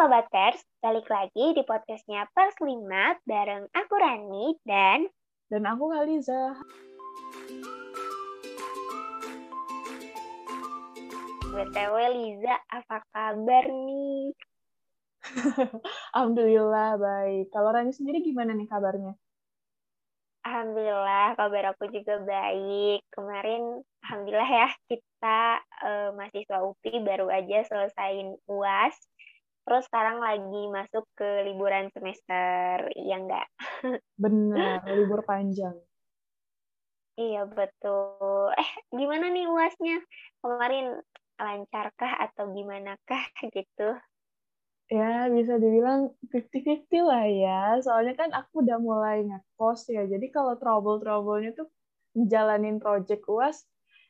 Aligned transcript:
Sobat 0.00 0.32
Pers, 0.32 0.56
balik 0.80 1.04
lagi 1.12 1.52
di 1.52 1.60
podcastnya 1.60 2.24
Pers 2.32 2.56
5 2.56 2.88
bareng 3.20 3.68
aku 3.68 3.94
Rani 4.00 4.56
dan 4.64 5.04
Dan 5.52 5.68
aku 5.68 5.92
Khaliza. 5.92 6.56
BTW 11.52 11.96
Liza, 12.16 12.56
apa 12.72 13.04
kabar 13.12 13.64
nih? 13.68 14.32
Alhamdulillah 16.16 16.96
baik. 16.96 17.52
Kalau 17.52 17.68
Rani 17.68 17.92
sendiri 17.92 18.24
gimana 18.24 18.56
nih 18.56 18.72
kabarnya? 18.72 19.12
Alhamdulillah, 20.48 21.36
kabar 21.36 21.76
aku 21.76 21.92
juga 21.92 22.24
baik. 22.24 23.04
Kemarin, 23.12 23.84
Alhamdulillah 24.08 24.48
ya, 24.48 24.68
kita 24.88 25.60
uh, 25.84 26.16
mahasiswa 26.16 26.64
UPI 26.64 27.04
baru 27.04 27.28
aja 27.28 27.68
selesaiin 27.68 28.40
UAS. 28.48 29.09
Terus 29.64 29.84
sekarang 29.86 30.18
lagi 30.18 30.62
masuk 30.72 31.04
ke 31.14 31.46
liburan 31.46 31.92
semester, 31.92 32.90
iya 32.96 33.16
enggak? 33.20 33.46
Benar, 34.22 34.84
libur 34.88 35.22
panjang. 35.24 35.76
Iya, 37.20 37.44
betul. 37.44 38.56
Eh, 38.56 38.70
gimana 38.96 39.28
nih 39.28 39.44
UASnya? 39.44 40.00
Kemarin 40.40 40.96
lancarkah 41.36 42.12
atau 42.28 42.52
gimanakah 42.56 43.24
gitu? 43.56 43.96
Ya, 44.90 45.30
bisa 45.30 45.54
dibilang 45.60 46.10
50-50 46.18 47.06
lah 47.06 47.24
ya. 47.28 47.60
Soalnya 47.78 48.14
kan 48.18 48.30
aku 48.34 48.66
udah 48.66 48.78
mulai 48.82 49.22
ngekos 49.22 49.86
ya. 49.92 50.02
Jadi 50.08 50.32
kalau 50.34 50.58
trouble-troublenya 50.58 51.54
tuh 51.54 51.70
jalanin 52.16 52.82
project 52.82 53.22
UAS, 53.30 53.62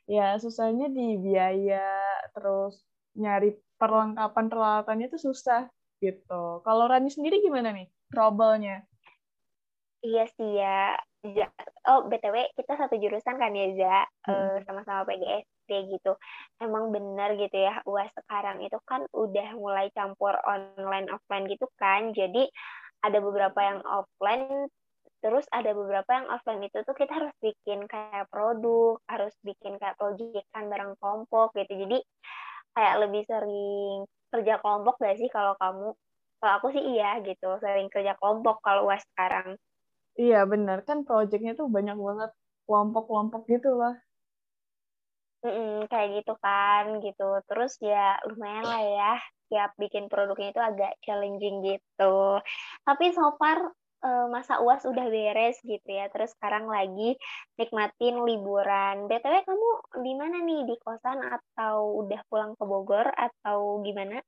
ya 0.08 0.40
susahnya 0.40 0.88
di 0.88 1.20
biaya, 1.20 1.84
terus 2.32 2.80
nyari 3.16 3.56
perlengkapan 3.80 4.46
peralatannya 4.52 5.06
tuh 5.10 5.22
susah 5.30 5.66
gitu. 6.00 6.64
Kalau 6.64 6.84
Rani 6.88 7.08
sendiri 7.12 7.40
gimana 7.44 7.72
nih 7.72 7.88
trouble-nya? 8.12 8.84
Iya 10.00 10.24
sih 10.32 10.50
ya. 10.56 10.96
Oh, 11.84 12.08
BTW 12.08 12.56
kita 12.56 12.72
satu 12.80 12.96
jurusan 12.96 13.36
kan 13.36 13.52
ya, 13.52 13.66
Za? 13.76 13.98
Hmm. 14.24 14.64
sama-sama 14.64 15.04
PGS 15.04 15.44
gitu. 15.68 16.16
Emang 16.58 16.88
benar 16.90 17.36
gitu 17.36 17.54
ya, 17.54 17.84
UAS 17.84 18.10
sekarang 18.24 18.64
itu 18.64 18.80
kan 18.88 19.04
udah 19.12 19.54
mulai 19.54 19.92
campur 19.92 20.34
online 20.48 21.12
offline 21.12 21.46
gitu 21.46 21.68
kan. 21.76 22.16
Jadi 22.16 22.48
ada 23.04 23.18
beberapa 23.20 23.60
yang 23.60 23.80
offline 23.84 24.68
terus 25.20 25.44
ada 25.52 25.76
beberapa 25.76 26.08
yang 26.16 26.26
offline 26.32 26.64
itu 26.64 26.80
tuh 26.80 26.96
kita 26.96 27.12
harus 27.12 27.36
bikin 27.44 27.84
kayak 27.84 28.24
produk, 28.32 28.96
harus 29.04 29.36
bikin 29.44 29.76
kayak 29.76 30.00
proyekan 30.00 30.64
bareng 30.72 30.96
kelompok 30.96 31.52
gitu. 31.52 31.76
Jadi 31.76 32.00
kayak 32.76 32.96
lebih 33.06 33.22
sering 33.26 34.06
kerja 34.30 34.54
kelompok 34.62 34.94
gak 35.02 35.16
sih 35.18 35.28
kalau 35.28 35.54
kamu? 35.58 35.94
Kalau 36.40 36.52
aku 36.56 36.66
sih 36.72 36.84
iya 36.96 37.20
gitu, 37.20 37.60
sering 37.60 37.92
kerja 37.92 38.16
kelompok 38.16 38.64
kalau 38.64 38.88
UAS 38.88 39.04
sekarang. 39.12 39.60
Iya 40.16 40.44
benar, 40.48 40.84
kan 40.88 41.04
proyeknya 41.06 41.52
tuh 41.54 41.68
banyak 41.68 41.96
banget 41.96 42.30
kelompok-kelompok 42.64 43.42
gitu 43.50 43.76
lah. 43.76 43.94
Mm-mm, 45.40 45.88
kayak 45.88 46.20
gitu 46.20 46.36
kan 46.44 47.00
gitu 47.00 47.40
terus 47.48 47.72
ya 47.80 48.20
lumayan 48.28 48.64
lah 48.68 48.82
ya 48.84 49.12
tiap 49.48 49.72
bikin 49.80 50.12
produknya 50.12 50.52
itu 50.52 50.60
agak 50.60 50.92
challenging 51.00 51.64
gitu 51.64 52.38
tapi 52.84 53.08
so 53.16 53.32
far 53.40 53.72
masa 54.32 54.60
uas 54.64 54.82
udah 54.88 55.06
beres 55.12 55.60
gitu 55.60 55.88
ya. 55.88 56.08
Terus 56.08 56.32
sekarang 56.36 56.68
lagi 56.68 57.20
nikmatin 57.60 58.24
liburan. 58.24 59.06
Btw 59.06 59.44
kamu 59.44 59.68
di 60.00 60.12
mana 60.16 60.36
nih? 60.40 60.60
Di 60.64 60.76
kosan 60.80 61.20
atau 61.20 62.04
udah 62.04 62.20
pulang 62.32 62.52
ke 62.56 62.64
Bogor 62.64 63.08
atau 63.12 63.84
gimana? 63.84 64.24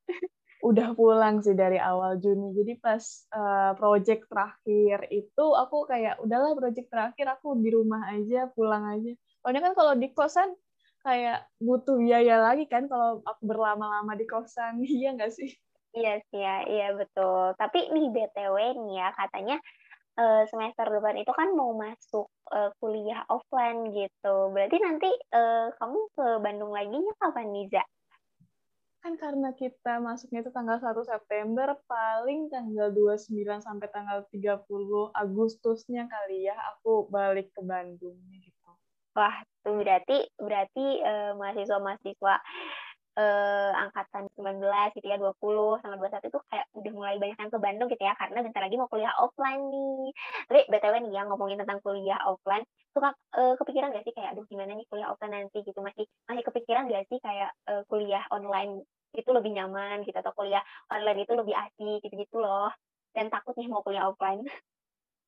Udah 0.63 0.95
pulang 0.95 1.43
sih 1.43 1.59
dari 1.59 1.81
awal 1.81 2.23
Juni. 2.23 2.55
Jadi 2.55 2.79
pas 2.79 3.03
uh, 3.35 3.75
project 3.75 4.31
terakhir 4.31 5.11
itu 5.11 5.45
aku 5.59 5.91
kayak 5.91 6.23
udahlah 6.23 6.55
project 6.55 6.87
terakhir 6.87 7.27
aku 7.35 7.59
di 7.59 7.75
rumah 7.75 8.07
aja 8.15 8.47
pulang 8.55 8.87
aja. 8.87 9.11
Soalnya 9.43 9.63
kan 9.67 9.75
kalau 9.75 9.93
di 9.99 10.15
kosan 10.15 10.55
kayak 11.03 11.51
butuh 11.59 11.99
biaya 11.99 12.39
lagi 12.39 12.71
kan 12.71 12.87
kalau 12.87 13.19
aku 13.27 13.43
berlama-lama 13.43 14.15
di 14.15 14.29
kosan. 14.29 14.79
Iya 14.87 15.19
nggak 15.19 15.33
sih 15.35 15.51
iya 15.93 16.21
sih 16.29 16.41
ya 16.41 16.57
iya 16.69 16.89
betul. 16.97 17.53
Tapi 17.57 17.93
nih 17.93 18.07
btw 18.13 18.57
nih 18.77 18.95
ya 19.01 19.09
katanya 19.17 19.57
uh, 20.19 20.43
semester 20.49 20.87
depan 20.89 21.17
itu 21.21 21.33
kan 21.33 21.53
mau 21.57 21.73
masuk 21.77 22.29
uh, 22.53 22.71
kuliah 22.81 23.25
offline 23.29 23.93
gitu. 23.93 24.53
Berarti 24.53 24.77
nanti 24.81 25.11
uh, 25.33 25.73
kamu 25.77 25.99
ke 26.17 26.27
Bandung 26.41 26.73
lagi 26.73 26.97
nya 26.97 27.15
kapan 27.21 27.49
Niza? 27.53 27.85
Kan 29.03 29.19
karena 29.19 29.51
kita 29.59 29.99
masuknya 29.99 30.47
itu 30.47 30.55
tanggal 30.55 30.79
1 30.79 30.95
September 31.03 31.75
paling 31.91 32.47
tanggal 32.55 32.95
29 32.95 33.35
sampai 33.59 33.89
tanggal 33.91 34.23
30 34.31 34.63
Agustusnya 35.11 36.07
kali 36.07 36.47
ya 36.47 36.55
aku 36.77 37.11
balik 37.11 37.51
ke 37.51 37.67
Bandung 37.67 38.15
gitu. 38.31 38.71
Wah, 39.13 39.43
tuh 39.61 39.77
berarti 39.83 40.25
berarti 40.39 41.03
uh, 41.05 41.35
mahasiswa-mahasiswa 41.37 42.35
uh, 42.39 42.72
angkatan 43.13 44.25
19 44.41 44.97
gitu 44.97 45.07
ya 45.07 45.21
20 45.21 45.83
sama 45.85 45.95
21 46.01 46.33
itu 46.33 46.39
kayak 46.49 46.67
udah 46.73 46.93
mulai 46.97 47.17
banyak 47.21 47.37
yang 47.37 47.53
ke 47.53 47.59
Bandung 47.61 47.89
gitu 47.93 48.03
ya 48.03 48.17
karena 48.17 48.41
bentar 48.41 48.63
lagi 48.65 48.77
mau 48.81 48.89
kuliah 48.89 49.13
offline 49.21 49.63
nih. 49.69 50.11
Tapi 50.49 50.61
BTW 50.73 50.95
nih 51.05 51.13
yang 51.13 51.27
ngomongin 51.29 51.61
tentang 51.61 51.79
kuliah 51.85 52.21
offline, 52.25 52.65
suka 52.97 53.13
uh, 53.37 53.55
kepikiran 53.61 53.93
gak 53.93 54.05
sih 54.09 54.15
kayak 54.17 54.33
aduh 54.33 54.45
gimana 54.49 54.73
nih 54.73 54.87
kuliah 54.89 55.09
offline 55.13 55.33
nanti 55.37 55.61
gitu 55.61 55.81
masih 55.85 56.09
masih 56.25 56.45
kepikiran 56.45 56.89
gak 56.89 57.05
sih 57.13 57.19
kayak 57.21 57.53
uh, 57.69 57.85
kuliah 57.89 58.25
online 58.33 58.85
itu 59.13 59.29
lebih 59.29 59.53
nyaman 59.53 60.09
gitu 60.09 60.17
atau 60.17 60.33
kuliah 60.33 60.65
online 60.89 61.29
itu 61.29 61.33
lebih 61.37 61.53
asik 61.53 62.01
gitu-gitu 62.09 62.41
loh. 62.41 62.73
Dan 63.13 63.29
takut 63.29 63.53
nih 63.61 63.69
mau 63.69 63.85
kuliah 63.85 64.09
offline. 64.09 64.45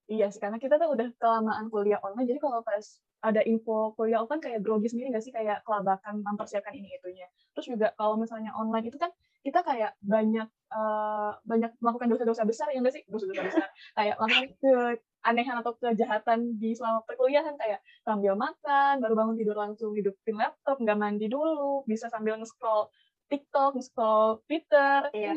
Iya 0.04 0.28
sih, 0.28 0.36
karena 0.36 0.60
kita 0.60 0.76
tuh 0.76 0.92
udah 0.92 1.08
kelamaan 1.16 1.72
kuliah 1.72 1.96
online, 2.04 2.28
jadi 2.28 2.40
kalau 2.40 2.60
pas 2.60 3.00
ada 3.24 3.40
info 3.48 3.96
kuliah 3.96 4.20
offline 4.20 4.44
kayak 4.44 4.60
grogi 4.60 4.92
sendiri 4.92 5.08
nggak 5.08 5.24
sih 5.24 5.32
kayak 5.32 5.64
kelabakan 5.64 6.20
mempersiapkan 6.20 6.76
ini 6.76 6.92
itunya. 7.00 7.24
Terus 7.56 7.72
juga 7.72 7.88
kalau 7.96 8.20
misalnya 8.20 8.52
online 8.52 8.92
itu 8.92 9.00
kan 9.00 9.08
kita 9.40 9.64
kayak 9.64 9.96
banyak 10.04 10.48
uh, 10.72 11.32
banyak 11.44 11.72
melakukan 11.80 12.08
dosa-dosa 12.12 12.44
besar 12.44 12.68
ya 12.72 12.80
nggak 12.80 12.96
sih 12.96 13.04
dosa-dosa 13.08 13.42
besar 13.44 13.68
kayak 13.96 14.16
melakukan 14.20 14.44
keanehan 14.60 15.56
atau 15.60 15.72
kejahatan 15.76 16.56
di 16.56 16.76
selama 16.76 17.04
perkuliahan 17.04 17.56
kayak 17.56 17.80
sambil 18.04 18.36
makan 18.36 19.04
baru 19.04 19.14
bangun 19.16 19.36
tidur 19.36 19.56
langsung 19.56 19.92
hidupin 19.96 20.36
laptop 20.40 20.80
nggak 20.80 20.96
mandi 20.96 21.28
dulu 21.28 21.84
bisa 21.88 22.08
sambil 22.12 22.36
nge-scroll 22.40 22.88
TikTok, 23.28 23.80
nge-scroll 23.80 24.44
Twitter. 24.44 25.08
Iya. 25.16 25.32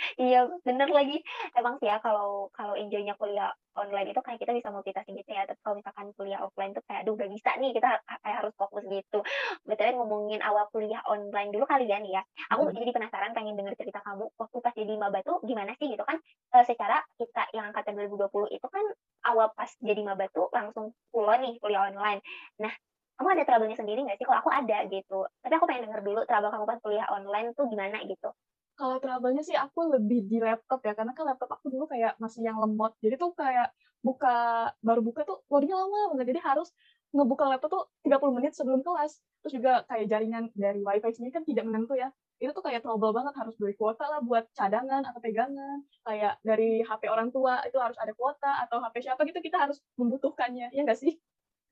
Ya 0.00 0.24
iya 0.24 0.40
bener 0.64 0.88
lagi. 0.88 1.20
Emang 1.52 1.76
sih 1.80 1.88
ya 1.88 2.00
kalau 2.00 2.48
kalau 2.56 2.72
enjoynya 2.76 3.12
kuliah 3.20 3.52
online 3.76 4.10
itu 4.12 4.20
kayak 4.24 4.40
kita 4.40 4.52
bisa 4.56 4.68
multitasking 4.72 5.16
gitu 5.20 5.30
ya. 5.32 5.44
Tapi 5.44 5.60
kalau 5.60 5.76
misalkan 5.80 6.06
kuliah 6.16 6.40
offline 6.40 6.72
tuh 6.72 6.82
kayak 6.88 7.04
aduh 7.04 7.14
gak 7.16 7.30
bisa 7.30 7.50
nih 7.60 7.70
kita 7.76 7.88
kayak 8.24 8.36
harus 8.40 8.54
fokus 8.56 8.84
gitu. 8.88 9.20
Betulnya 9.68 9.94
ngomongin 10.00 10.40
awal 10.40 10.66
kuliah 10.72 11.00
online 11.08 11.52
dulu 11.52 11.64
kali 11.68 11.84
ya 11.88 12.00
nih 12.00 12.20
ya 12.20 12.22
aku 12.50 12.68
hmm. 12.68 12.76
jadi 12.80 12.90
penasaran 12.96 13.32
pengen 13.36 13.54
denger 13.60 13.74
cerita 13.76 14.00
kamu. 14.04 14.24
Waktu 14.40 14.56
pas 14.64 14.74
jadi 14.74 14.94
maba 14.96 15.20
tuh 15.20 15.38
gimana 15.44 15.72
sih 15.76 15.86
gitu 15.92 16.02
kan? 16.04 16.16
E, 16.54 16.56
secara 16.64 17.04
kita 17.20 17.42
yang 17.52 17.70
angkatan 17.70 17.94
2020 17.96 18.56
itu 18.56 18.66
kan 18.66 18.84
awal 19.28 19.52
pas 19.52 19.70
jadi 19.84 20.00
maba 20.00 20.26
tuh 20.32 20.48
langsung 20.50 20.96
kuliah 21.12 21.38
nih 21.40 21.54
kuliah 21.60 21.82
online. 21.92 22.20
Nah 22.62 22.72
kamu 23.20 23.36
ada 23.36 23.44
trouble-nya 23.44 23.76
sendiri 23.76 24.00
nggak 24.00 24.16
sih? 24.16 24.24
Kalau 24.24 24.40
aku 24.40 24.48
ada 24.48 24.80
gitu. 24.88 25.28
Tapi 25.44 25.52
aku 25.52 25.68
pengen 25.68 25.92
denger 25.92 26.00
dulu 26.00 26.20
trouble 26.24 26.48
kamu 26.48 26.64
pas 26.64 26.78
kuliah 26.80 27.06
online 27.12 27.52
tuh 27.52 27.68
gimana 27.68 28.00
gitu 28.08 28.32
kalau 28.80 28.96
trouble-nya 28.96 29.44
sih 29.44 29.52
aku 29.52 29.92
lebih 29.92 30.24
di 30.24 30.40
laptop 30.40 30.80
ya, 30.88 30.96
karena 30.96 31.12
kan 31.12 31.28
laptop 31.28 31.52
aku 31.52 31.68
dulu 31.68 31.84
kayak 31.84 32.16
masih 32.16 32.40
yang 32.48 32.56
lemot. 32.56 32.96
Jadi 33.04 33.20
tuh 33.20 33.36
kayak 33.36 33.76
buka 34.00 34.72
baru 34.80 35.04
buka 35.04 35.28
tuh 35.28 35.44
loadingnya 35.52 35.76
lama 35.76 36.16
banget. 36.16 36.32
Jadi 36.32 36.40
harus 36.40 36.68
ngebuka 37.12 37.44
laptop 37.52 37.70
tuh 37.70 37.84
30 38.08 38.32
menit 38.32 38.52
sebelum 38.56 38.80
kelas. 38.80 39.20
Terus 39.44 39.52
juga 39.60 39.72
kayak 39.84 40.06
jaringan 40.08 40.44
dari 40.56 40.80
wifi 40.80 41.12
sendiri 41.12 41.32
kan 41.36 41.44
tidak 41.44 41.64
menentu 41.68 41.92
ya. 42.00 42.08
Itu 42.40 42.56
tuh 42.56 42.64
kayak 42.64 42.80
trouble 42.80 43.12
banget 43.12 43.36
harus 43.36 43.52
beli 43.60 43.76
kuota 43.76 44.08
lah 44.08 44.24
buat 44.24 44.48
cadangan 44.56 45.04
atau 45.04 45.20
pegangan. 45.20 45.84
Kayak 46.08 46.40
dari 46.40 46.80
HP 46.80 47.02
orang 47.12 47.28
tua 47.28 47.60
itu 47.68 47.76
harus 47.76 48.00
ada 48.00 48.16
kuota 48.16 48.64
atau 48.64 48.80
HP 48.80 49.04
siapa 49.04 49.20
gitu 49.28 49.44
kita 49.44 49.60
harus 49.60 49.76
membutuhkannya. 50.00 50.72
Ya 50.72 50.80
nggak 50.88 50.96
sih? 50.96 51.20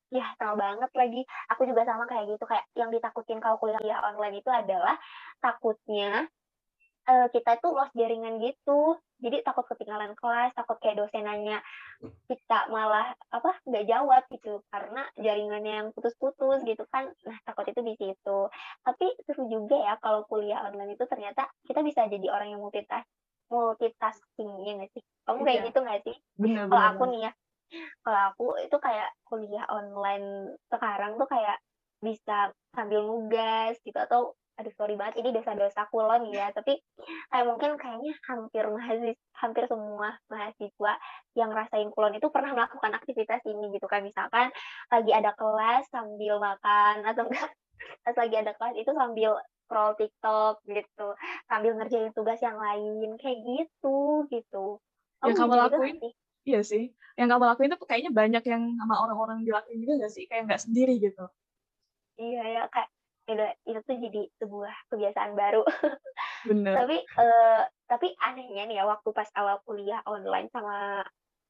Ya, 0.09 0.25
tahu 0.41 0.57
banget 0.57 0.89
lagi. 0.97 1.21
Aku 1.53 1.69
juga 1.69 1.85
sama 1.85 2.09
kayak 2.09 2.33
gitu. 2.33 2.45
Kayak 2.49 2.65
yang 2.73 2.89
ditakutin 2.89 3.41
kalau 3.45 3.61
kuliah 3.61 4.01
online 4.01 4.41
itu 4.41 4.49
adalah 4.49 4.97
takutnya 5.41 6.29
uh, 7.09 7.27
kita 7.33 7.57
itu 7.57 7.69
lost 7.73 7.93
jaringan 7.97 8.39
gitu. 8.45 9.01
Jadi 9.19 9.43
takut 9.43 9.67
ketinggalan 9.67 10.15
kelas 10.15 10.55
takut 10.55 10.79
kayak 10.79 11.03
dosen 11.03 11.27
nanya 11.27 11.59
kita 12.31 12.71
malah 12.71 13.11
apa 13.33 13.59
nggak 13.67 13.89
jawab 13.89 14.23
gitu. 14.31 14.63
Karena 14.71 15.03
jaringannya 15.19 15.73
yang 15.83 15.89
putus-putus 15.97 16.63
gitu 16.63 16.85
kan. 16.93 17.11
Nah 17.27 17.39
takut 17.43 17.67
itu 17.67 17.81
di 17.83 17.95
situ. 17.99 18.39
Tapi 18.85 19.07
seru 19.27 19.49
juga 19.51 19.77
ya 19.81 19.95
kalau 19.99 20.23
kuliah 20.29 20.69
online 20.69 20.95
itu 20.95 21.05
ternyata 21.09 21.49
kita 21.67 21.81
bisa 21.83 22.07
jadi 22.07 22.29
orang 22.31 22.55
yang 22.55 22.61
multitask 22.63 23.09
multitasking 23.49 24.69
ya 24.69 24.73
nggak 24.79 24.93
sih? 24.93 25.03
Kamu 25.25 25.41
kayak 25.43 25.59
iya. 25.65 25.67
gitu 25.73 25.79
nggak 25.81 26.01
sih? 26.05 26.17
Kalau 26.69 26.85
aku 26.95 27.05
nih 27.11 27.21
ya 27.27 27.33
kalau 28.01 28.21
aku 28.33 28.47
itu 28.65 28.77
kayak 28.81 29.13
kuliah 29.29 29.65
online 29.69 30.57
sekarang 30.73 31.21
tuh 31.21 31.29
kayak 31.29 31.61
bisa 32.01 32.55
sambil 32.73 33.05
nugas 33.05 33.77
gitu 33.83 33.99
atau 33.99 34.33
aduh 34.59 34.75
sorry 34.75 34.99
banget 34.99 35.23
ini 35.23 35.31
dosa-dosa 35.31 35.87
kulon 35.95 36.35
ya. 36.35 36.51
Tapi 36.51 36.83
kayak 37.31 37.47
mungkin 37.47 37.79
kayaknya 37.79 38.13
hampir 38.27 38.67
mahasiswa 38.67 39.15
hampir 39.39 39.65
semua 39.71 40.19
mahasiswa 40.27 40.93
yang 41.39 41.51
rasain 41.55 41.89
kulon 41.95 42.19
itu 42.19 42.27
pernah 42.35 42.51
melakukan 42.51 42.93
aktivitas 42.99 43.41
ini 43.47 43.71
gitu 43.71 43.87
kan. 43.87 44.03
Misalkan 44.03 44.51
lagi 44.91 45.13
ada 45.15 45.31
kelas 45.39 45.87
sambil 45.95 46.43
makan 46.43 47.07
atau 47.07 47.31
enggak 47.31 47.51
pas 48.05 48.17
lagi 48.19 48.35
ada 48.35 48.53
kelas 48.59 48.75
itu 48.75 48.91
sambil 48.91 49.39
scroll 49.63 49.95
TikTok 49.95 50.65
gitu 50.67 51.09
sambil 51.47 51.73
ngerjain 51.79 52.11
tugas 52.11 52.43
yang 52.43 52.59
lain 52.59 53.15
kayak 53.23 53.39
gitu 53.47 54.27
gitu. 54.35 54.83
Yang 55.23 55.37
kamu 55.39 55.55
lakuin? 55.55 55.97
gitu 56.03 56.11
iya 56.49 56.61
sih 56.65 56.91
yang 57.19 57.29
kamu 57.31 57.45
lakuin 57.51 57.71
itu 57.71 57.79
kayaknya 57.87 58.11
banyak 58.15 58.43
yang 58.47 58.63
sama 58.79 58.95
orang-orang 59.03 59.43
dilakuin 59.43 59.83
juga 59.83 60.07
gak 60.07 60.13
sih? 60.15 60.25
Kayak 60.31 60.51
nggak 60.51 60.63
sendiri 60.63 60.95
gitu. 61.03 61.27
Iya 62.19 62.43
ya 62.47 62.63
kayak 62.71 62.91
udah 63.29 63.51
itu 63.69 63.81
tuh 63.85 63.97
jadi 64.01 64.23
sebuah 64.41 64.75
kebiasaan 64.93 65.33
baru. 65.37 65.63
Bener. 66.49 66.71
tapi 66.71 66.97
uh, 67.19 67.63
tapi 67.91 68.15
anehnya 68.23 68.63
nih 68.71 68.79
ya 68.79 68.85
waktu 68.87 69.11
pas 69.11 69.27
awal 69.35 69.59
kuliah 69.67 69.99
online 70.07 70.47
sama 70.55 71.03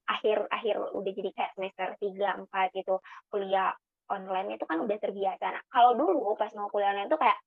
akhir-akhir 0.09 0.97
udah 0.97 1.13
jadi 1.13 1.31
kayak 1.37 1.53
semester 1.53 1.89
3 2.01 2.49
4 2.49 2.73
gitu 2.73 2.97
kuliah 3.29 3.77
online 4.09 4.57
itu 4.57 4.65
kan 4.65 4.81
udah 4.81 4.97
terbiasa. 4.97 5.45
Nah, 5.53 5.63
kalau 5.69 5.93
dulu 5.93 6.33
pas 6.41 6.49
mau 6.57 6.73
kuliah 6.73 6.97
online 6.97 7.13
itu 7.13 7.21
kayak 7.21 7.39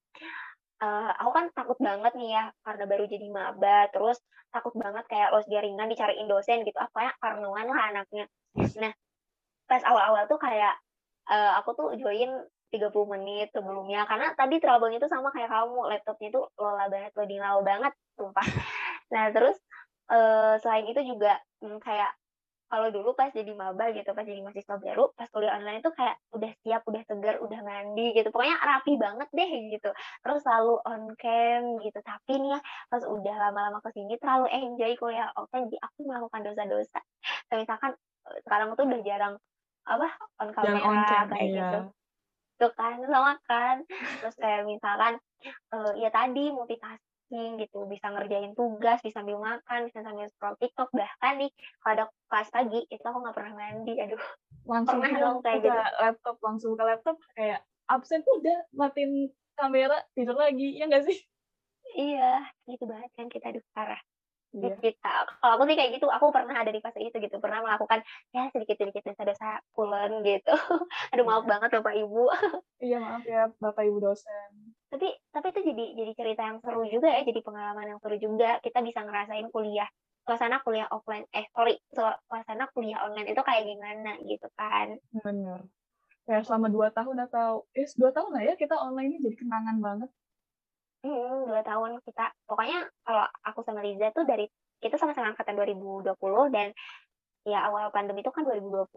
uh, 0.82 1.12
aku 1.22 1.32
kan 1.32 1.46
takut 1.54 1.78
banget 1.78 2.14
nih 2.18 2.30
ya 2.38 2.44
karena 2.66 2.84
baru 2.90 3.06
jadi 3.06 3.28
maba 3.30 3.88
terus 3.94 4.18
takut 4.52 4.74
banget 4.76 5.06
kayak 5.08 5.32
los 5.32 5.48
jaringan 5.48 5.88
dicariin 5.88 6.28
dosen 6.28 6.66
gitu 6.68 6.76
apa 6.78 7.00
ya 7.08 7.12
parnoan 7.22 7.70
lah 7.72 7.94
anaknya 7.94 8.26
nah 8.82 8.92
pas 9.70 9.82
awal-awal 9.88 10.28
tuh 10.28 10.42
kayak 10.42 10.76
uh, 11.32 11.56
aku 11.64 11.72
tuh 11.78 11.88
join 11.96 12.30
30 12.72 13.14
menit 13.14 13.52
sebelumnya. 13.52 14.08
Karena 14.08 14.32
tadi 14.34 14.58
trouble-nya 14.64 15.04
tuh 15.04 15.12
sama 15.12 15.30
kayak 15.30 15.52
kamu 15.52 15.80
laptopnya 15.92 16.30
tuh 16.32 16.46
lola 16.56 16.88
banget 16.88 17.12
loading 17.20 17.42
lama 17.44 17.62
banget 17.62 17.94
sumpah. 18.16 18.48
Nah 19.12 19.28
terus 19.36 19.60
uh, 20.08 20.56
selain 20.64 20.88
itu 20.88 21.04
juga 21.04 21.36
hmm, 21.60 21.84
kayak 21.84 22.16
kalau 22.72 22.88
dulu 22.88 23.12
pas 23.12 23.28
jadi 23.36 23.52
maba 23.52 23.92
gitu 23.92 24.16
pas 24.16 24.24
jadi 24.24 24.40
mahasiswa 24.40 24.80
baru 24.80 25.12
pas 25.12 25.28
kuliah 25.28 25.60
online 25.60 25.84
itu 25.84 25.92
kayak 25.92 26.16
udah 26.32 26.52
siap 26.64 26.82
udah 26.88 27.04
segar 27.04 27.36
udah 27.44 27.60
mandi 27.60 28.16
gitu. 28.16 28.32
Pokoknya 28.32 28.56
rapi 28.64 28.96
banget 28.96 29.28
deh 29.36 29.52
gitu. 29.76 29.92
Terus 30.24 30.40
selalu 30.40 30.80
on 30.88 31.12
cam 31.20 31.84
gitu. 31.84 32.00
Tapi 32.00 32.34
nih 32.40 32.56
ya 32.56 32.60
pas 32.88 33.04
udah 33.04 33.36
lama-lama 33.36 33.84
ke 33.84 33.92
sini 33.92 34.16
terlalu 34.16 34.48
enjoy 34.56 34.96
kuliah 34.96 35.28
offline 35.36 35.68
jadi 35.68 35.84
aku 35.84 36.00
melakukan 36.08 36.42
dosa-dosa. 36.48 37.00
Misalkan 37.52 37.92
eh, 38.32 38.40
sekarang 38.48 38.72
tuh 38.80 38.88
udah 38.88 39.02
jarang 39.04 39.36
apa 39.82 40.08
on 40.40 40.50
kamera 40.56 40.80
on 40.88 40.98
cam, 41.10 41.26
kayak 41.28 41.48
iya. 41.52 41.60
gitu 41.60 41.80
gitu 42.62 42.70
kan 42.78 43.02
sama 43.10 43.34
kan. 43.50 43.82
Terus 44.22 44.38
kayak 44.38 44.70
misalkan 44.70 45.18
uh, 45.74 45.92
ya 45.98 46.14
tadi 46.14 46.54
multitasking 46.54 47.58
gitu 47.58 47.90
bisa 47.90 48.14
ngerjain 48.14 48.54
tugas 48.54 49.02
bisa 49.02 49.26
sambil 49.26 49.42
makan 49.42 49.90
bisa 49.90 50.06
sambil 50.06 50.30
scroll 50.30 50.54
TikTok 50.62 50.94
bahkan 50.94 51.42
nih 51.42 51.50
kalau 51.82 51.94
ada 51.98 52.06
kelas 52.30 52.50
pagi 52.54 52.86
itu 52.86 53.02
aku 53.02 53.18
nggak 53.26 53.34
pernah 53.34 53.54
mandi 53.58 53.94
aduh. 53.98 54.22
Langsung 54.70 55.02
pernah 55.02 55.18
dong 55.18 55.42
kayak 55.42 55.66
gitu. 55.66 55.74
laptop 55.74 56.38
langsung 56.46 56.72
ke 56.78 56.84
laptop 56.86 57.18
kayak 57.34 57.66
absen 57.90 58.22
udah 58.22 58.60
matiin 58.78 59.34
kamera 59.58 59.98
tidur 60.14 60.38
lagi 60.38 60.78
ya 60.78 60.86
nggak 60.86 61.10
sih? 61.10 61.18
Iya 61.98 62.46
gitu 62.70 62.86
banget 62.86 63.10
kan 63.18 63.26
kita 63.26 63.50
aduh 63.52 63.66
parah 63.74 64.00
yeah. 64.56 64.78
kita 64.80 65.14
kalau 65.40 65.54
aku 65.60 65.64
sih 65.72 65.76
kayak 65.80 65.92
gitu 65.96 66.08
aku 66.12 66.30
pernah 66.30 66.56
ada 66.56 66.72
di 66.72 66.80
fase 66.84 67.00
itu 67.00 67.16
gitu 67.18 67.40
pernah 67.40 67.64
melakukan 67.64 68.04
ya 68.36 68.52
sedikit 68.52 68.76
sedikit 68.80 69.04
dosa-dosa 69.08 69.64
kulon 69.72 70.22
gitu. 70.28 70.52
Aduh 71.16 71.24
maaf 71.24 71.48
iya. 71.48 71.52
banget 71.58 71.70
bapak 71.80 71.96
ibu. 71.96 72.26
Iya 72.82 72.98
maaf 72.98 73.24
ya 73.30 73.46
bapak 73.62 73.84
ibu 73.86 74.02
dosen. 74.02 74.50
Tapi 74.90 75.08
tapi 75.30 75.48
itu 75.54 75.62
jadi 75.70 75.86
jadi 76.02 76.12
cerita 76.18 76.42
yang 76.50 76.58
seru 76.66 76.82
juga 76.90 77.14
ya 77.14 77.22
jadi 77.22 77.40
pengalaman 77.46 77.96
yang 77.96 78.00
seru 78.02 78.18
juga. 78.18 78.58
Kita 78.60 78.82
bisa 78.82 79.06
ngerasain 79.06 79.48
kuliah 79.54 79.88
suasana 80.26 80.62
kuliah 80.62 80.86
offline 80.94 81.26
eh 81.34 81.50
sorry 81.54 81.82
suasana 81.94 82.70
kuliah 82.74 83.02
online 83.06 83.34
itu 83.34 83.42
kayak 83.42 83.66
gimana 83.70 84.18
gitu 84.26 84.48
kan. 84.58 84.98
Benar 85.14 85.62
kayak 86.26 86.46
selama 86.46 86.68
dua 86.70 86.88
tahun 86.94 87.28
atau 87.28 87.66
eh 87.74 87.90
dua 87.98 88.14
tahun 88.14 88.32
lah 88.38 88.44
ya 88.46 88.54
kita 88.56 88.78
online 88.78 89.18
ini 89.18 89.18
jadi 89.26 89.38
kenangan 89.42 89.78
banget 89.82 90.10
Hmm, 91.02 91.50
dua 91.50 91.62
tahun 91.66 91.98
kita. 92.06 92.26
Pokoknya 92.46 92.86
kalau 93.02 93.26
aku 93.42 93.60
sama 93.66 93.82
Liza 93.82 94.14
tuh 94.14 94.26
dari 94.26 94.46
kita 94.82 94.98
sama-sama 94.98 95.34
angkatan 95.34 95.58
2020 95.58 96.14
dan 96.54 96.74
ya 97.46 97.66
awal 97.70 97.90
pandemi 97.90 98.22
itu 98.22 98.30
kan 98.30 98.46
2020 98.46 98.90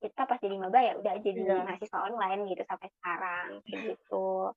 kita 0.00 0.24
pas 0.24 0.40
jadi 0.40 0.56
maba 0.56 0.80
ya 0.80 0.96
udah 0.96 1.14
jadi 1.20 1.40
yeah. 1.44 1.60
mahasiswa 1.60 1.98
online 2.08 2.48
gitu 2.48 2.64
sampai 2.64 2.88
sekarang 3.00 3.46
gitu. 3.68 4.52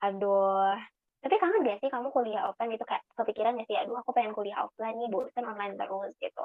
Aduh. 0.00 0.76
Tapi 1.20 1.36
kangen 1.36 1.68
gak 1.68 1.84
sih 1.84 1.92
kamu 1.92 2.08
kuliah 2.16 2.48
offline 2.48 2.72
gitu 2.72 2.84
kayak 2.88 3.04
kepikiran 3.12 3.60
gak 3.60 3.68
sih 3.68 3.76
aduh 3.76 4.00
aku 4.00 4.16
pengen 4.16 4.32
kuliah 4.32 4.64
offline 4.64 4.96
nih 4.96 5.12
bosan 5.12 5.44
online 5.44 5.76
terus 5.76 6.16
gitu. 6.16 6.44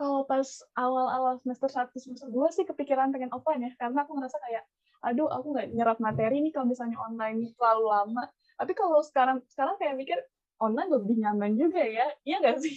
Kalau 0.00 0.24
pas 0.24 0.48
awal-awal 0.80 1.36
semester 1.44 1.68
1 1.68 1.92
semester 2.00 2.28
2 2.32 2.56
sih 2.56 2.64
kepikiran 2.64 3.12
pengen 3.12 3.28
offline 3.36 3.68
ya 3.68 3.72
karena 3.76 4.08
aku 4.08 4.16
ngerasa 4.16 4.40
kayak 4.40 4.64
aduh 5.04 5.28
aku 5.28 5.52
nggak 5.52 5.68
nyerap 5.76 5.98
materi 6.00 6.40
nih 6.40 6.52
kalau 6.52 6.68
misalnya 6.68 6.96
online 6.96 7.52
terlalu 7.56 7.84
lama 7.88 8.24
tapi 8.60 8.76
kalau 8.76 9.00
sekarang 9.00 9.40
sekarang 9.48 9.80
kayak 9.80 9.96
mikir 9.96 10.20
online 10.60 10.92
lebih 10.92 11.16
nyaman 11.16 11.56
juga 11.56 11.80
ya. 11.80 12.06
Iya 12.28 12.36
nggak 12.44 12.58
sih? 12.60 12.76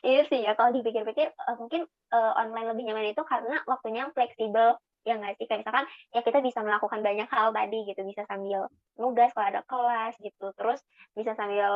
Iya 0.00 0.22
sih 0.30 0.40
ya 0.40 0.56
kalau 0.56 0.72
dipikir-pikir 0.72 1.34
uh, 1.36 1.56
mungkin 1.60 1.84
uh, 2.14 2.32
online 2.40 2.72
lebih 2.72 2.88
nyaman 2.88 3.12
itu 3.12 3.22
karena 3.28 3.60
waktunya 3.68 4.08
fleksibel 4.16 4.80
ya 5.04 5.14
nggak 5.20 5.36
sih? 5.36 5.44
Kayak 5.44 5.68
misalkan 5.68 5.86
ya 6.16 6.20
kita 6.24 6.38
bisa 6.40 6.64
melakukan 6.64 7.04
banyak 7.04 7.28
hal 7.28 7.52
tadi 7.52 7.78
gitu 7.84 8.00
bisa 8.06 8.24
sambil 8.24 8.72
nugas 8.96 9.28
kalau 9.36 9.46
ada 9.52 9.62
kelas 9.68 10.14
gitu. 10.24 10.46
Terus 10.56 10.80
bisa 11.12 11.36
sambil 11.36 11.68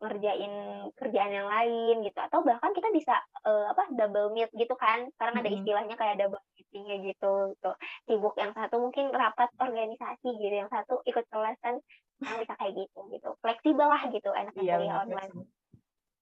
ngerjain 0.00 0.52
kerjaan 0.96 1.32
yang 1.32 1.48
lain 1.48 2.06
gitu. 2.06 2.18
Atau 2.22 2.46
bahkan 2.46 2.70
kita 2.76 2.92
bisa 2.94 3.18
uh, 3.42 3.72
apa 3.72 3.90
double 3.90 4.30
meet 4.36 4.52
gitu 4.54 4.76
kan? 4.78 5.10
Sekarang 5.16 5.40
ada 5.40 5.50
istilahnya 5.50 5.96
kayak 5.98 6.20
double 6.20 6.40
meetingnya 6.54 6.96
gitu 7.08 7.56
gitu. 7.56 7.70
Sibuk 8.06 8.36
yang 8.36 8.52
satu 8.52 8.78
mungkin 8.78 9.10
rapat 9.10 9.48
organisasi 9.56 10.28
gitu 10.38 10.54
yang 10.54 10.70
satu 10.70 11.00
ikut 11.08 11.24
kelas 11.32 11.58
kan 11.64 11.80
bisa 12.20 12.54
kayak 12.56 12.72
gitu 12.76 13.00
gitu. 13.12 13.28
Fleksibel 13.40 13.88
lah 13.88 14.02
gitu 14.12 14.30
enaknya 14.30 14.62
iya, 14.62 14.74
kuliah 14.76 14.96
online. 15.04 15.34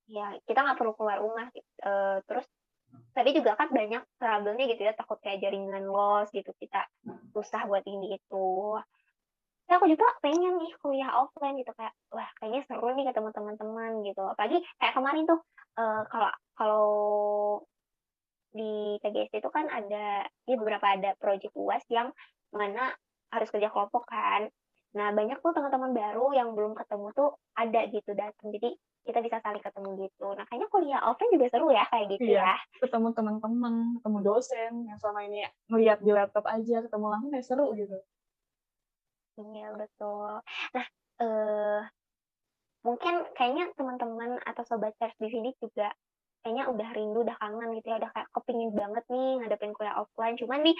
ya 0.08 0.32
kita 0.48 0.64
nggak 0.64 0.78
perlu 0.80 0.96
keluar 0.96 1.20
rumah 1.20 1.52
gitu. 1.52 1.68
uh, 1.84 2.24
terus 2.24 2.48
tadi 3.12 3.36
juga 3.36 3.52
kan 3.60 3.68
banyak 3.68 4.00
trouble-nya 4.16 4.64
gitu 4.72 4.80
ya 4.88 4.96
takut 4.96 5.20
kayak 5.20 5.44
jaringan 5.44 5.84
loss 5.84 6.32
gitu 6.32 6.48
kita 6.56 6.88
susah 7.36 7.68
buat 7.68 7.84
ini 7.84 8.16
itu. 8.16 8.48
Ya 9.68 9.76
aku 9.76 9.84
juga 9.84 10.08
pengen 10.24 10.56
nih 10.56 10.72
kuliah 10.80 11.12
offline 11.12 11.60
gitu 11.60 11.76
kayak 11.76 11.92
wah 12.08 12.24
kayaknya 12.40 12.64
seru 12.64 12.88
nih 12.96 13.04
ketemu 13.04 13.28
teman-teman 13.36 13.90
gitu. 14.00 14.22
Apalagi 14.24 14.64
kayak 14.80 14.94
kemarin 14.96 15.28
tuh 15.28 15.40
uh, 15.76 16.02
kalau 16.08 16.30
kalau 16.56 16.88
di 18.48 18.96
TGS 19.04 19.44
itu 19.44 19.48
kan 19.52 19.68
ada 19.68 20.24
ya 20.48 20.56
beberapa 20.56 20.86
ada 20.88 21.12
project 21.20 21.52
uas 21.52 21.84
yang 21.92 22.08
mana 22.48 22.96
harus 23.28 23.48
kerja 23.52 23.68
kelompok 23.68 24.08
kan 24.08 24.48
nah 24.96 25.12
banyak 25.12 25.38
tuh 25.44 25.52
teman-teman 25.52 25.92
baru 25.92 26.32
yang 26.32 26.56
belum 26.56 26.72
ketemu 26.72 27.12
tuh 27.12 27.36
ada 27.56 27.80
gitu 27.92 28.10
datang 28.16 28.48
jadi 28.52 28.72
kita 29.08 29.24
bisa 29.24 29.40
saling 29.40 29.64
ketemu 29.64 30.04
gitu. 30.04 30.36
Nah 30.36 30.44
kayaknya 30.44 30.68
kuliah 30.68 31.00
offline 31.00 31.32
juga 31.32 31.46
seru 31.48 31.72
ya 31.72 31.88
kayak 31.88 32.12
gitu 32.12 32.28
iya, 32.28 32.44
ya. 32.44 32.56
ketemu 32.76 33.08
teman-teman 33.16 33.96
ketemu 33.96 34.18
dosen 34.20 34.72
yang 34.84 34.98
selama 35.00 35.20
ini 35.24 35.48
ngeliat 35.72 35.98
di 36.04 36.12
laptop 36.12 36.44
aja 36.44 36.84
ketemu 36.84 37.06
langsung 37.08 37.32
kayak 37.32 37.46
seru 37.48 37.72
gitu. 37.72 37.96
Iya 39.38 39.68
betul. 39.80 40.44
Nah, 40.76 40.86
eh, 41.24 41.80
mungkin 42.84 43.14
kayaknya 43.32 43.72
teman-teman 43.80 44.44
atau 44.44 44.62
sobat 44.68 44.92
church 45.00 45.16
di 45.16 45.28
sini 45.32 45.50
juga 45.56 45.88
kayaknya 46.42 46.64
udah 46.70 46.88
rindu, 46.94 47.18
udah 47.26 47.36
kangen 47.38 47.70
gitu 47.78 47.86
ya, 47.92 47.96
udah 48.00 48.10
kayak 48.14 48.28
kepingin 48.32 48.70
banget 48.72 49.04
nih 49.10 49.30
ngadepin 49.42 49.72
kuliah 49.74 49.96
offline. 49.98 50.36
Cuman 50.38 50.60
nih 50.64 50.76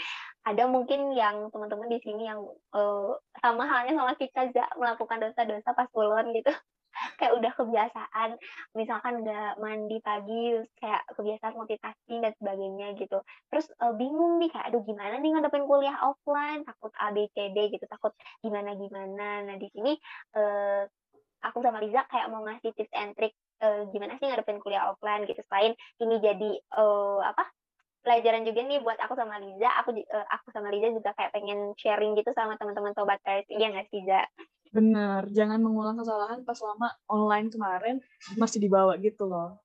ada 0.47 0.65
mungkin 0.71 1.00
yang 1.12 1.50
teman-teman 1.50 1.88
di 1.91 2.00
sini 2.03 2.23
yang 2.27 2.41
uh, 2.73 3.12
sama 3.43 3.65
halnya 3.67 3.95
sama 3.99 4.12
kita 4.17 4.41
gak 4.55 4.71
melakukan 4.79 5.19
dosa-dosa 5.23 5.71
pas 5.75 5.88
kulon 5.91 6.31
gitu. 6.35 6.50
Kayak 7.19 7.33
udah 7.38 7.53
kebiasaan 7.55 8.31
misalkan 8.75 9.23
nggak 9.23 9.62
mandi 9.62 10.03
pagi 10.03 10.59
kayak 10.83 11.07
kebiasaan 11.15 11.55
multitasking 11.55 12.19
dan 12.27 12.35
sebagainya 12.43 12.99
gitu. 12.99 13.23
Terus 13.55 13.71
uh, 13.79 13.95
bingung 13.95 14.43
nih 14.43 14.50
kayak 14.50 14.75
aduh 14.75 14.83
gimana 14.83 15.15
nih 15.23 15.31
ngadepin 15.31 15.62
kuliah 15.62 15.95
offline? 16.03 16.67
Takut 16.67 16.91
A 16.99 17.15
B 17.15 17.31
C 17.31 17.55
D 17.55 17.71
gitu 17.71 17.87
takut 17.87 18.11
gimana 18.43 18.75
gimana 18.75 19.47
nah 19.47 19.55
di 19.55 19.71
sini 19.71 19.95
uh, 20.35 20.91
aku 21.43 21.62
sama 21.62 21.79
Riza 21.79 22.03
kayak 22.11 22.29
mau 22.35 22.43
ngasih 22.43 22.75
tips 22.75 22.95
and 22.99 23.15
trick 23.15 23.35
uh, 23.62 23.83
gimana 23.91 24.17
sih 24.19 24.27
ngadepin 24.27 24.62
kuliah 24.62 24.91
offline 24.91 25.27
gitu 25.27 25.41
selain 25.47 25.73
ini 26.03 26.17
jadi 26.23 26.50
uh, 26.77 27.23
apa 27.23 27.47
pelajaran 28.03 28.47
juga 28.47 28.61
nih 28.65 28.81
buat 28.81 28.99
aku 29.05 29.15
sama 29.19 29.37
Liza. 29.43 29.69
Aku 29.85 29.91
uh, 29.93 30.27
aku 30.33 30.49
sama 30.55 30.73
Liza 30.73 30.95
juga 30.95 31.12
kayak 31.12 31.35
pengen 31.35 31.75
sharing 31.77 32.17
gitu 32.17 32.31
sama 32.33 32.57
teman-teman 32.57 32.95
sobat 32.95 33.21
Paris. 33.21 33.45
Iya 33.53 33.69
nggak 33.75 33.87
sih, 33.91 34.00
Liza? 34.00 34.25
Bener, 34.69 35.25
jangan 35.33 35.61
mengulang 35.65 35.97
kesalahan 35.97 36.45
pas 36.45 36.57
lama 36.61 36.88
online 37.09 37.49
kemarin 37.49 37.97
masih 38.37 38.61
dibawa 38.61 38.97
gitu 39.00 39.25
loh. 39.25 39.57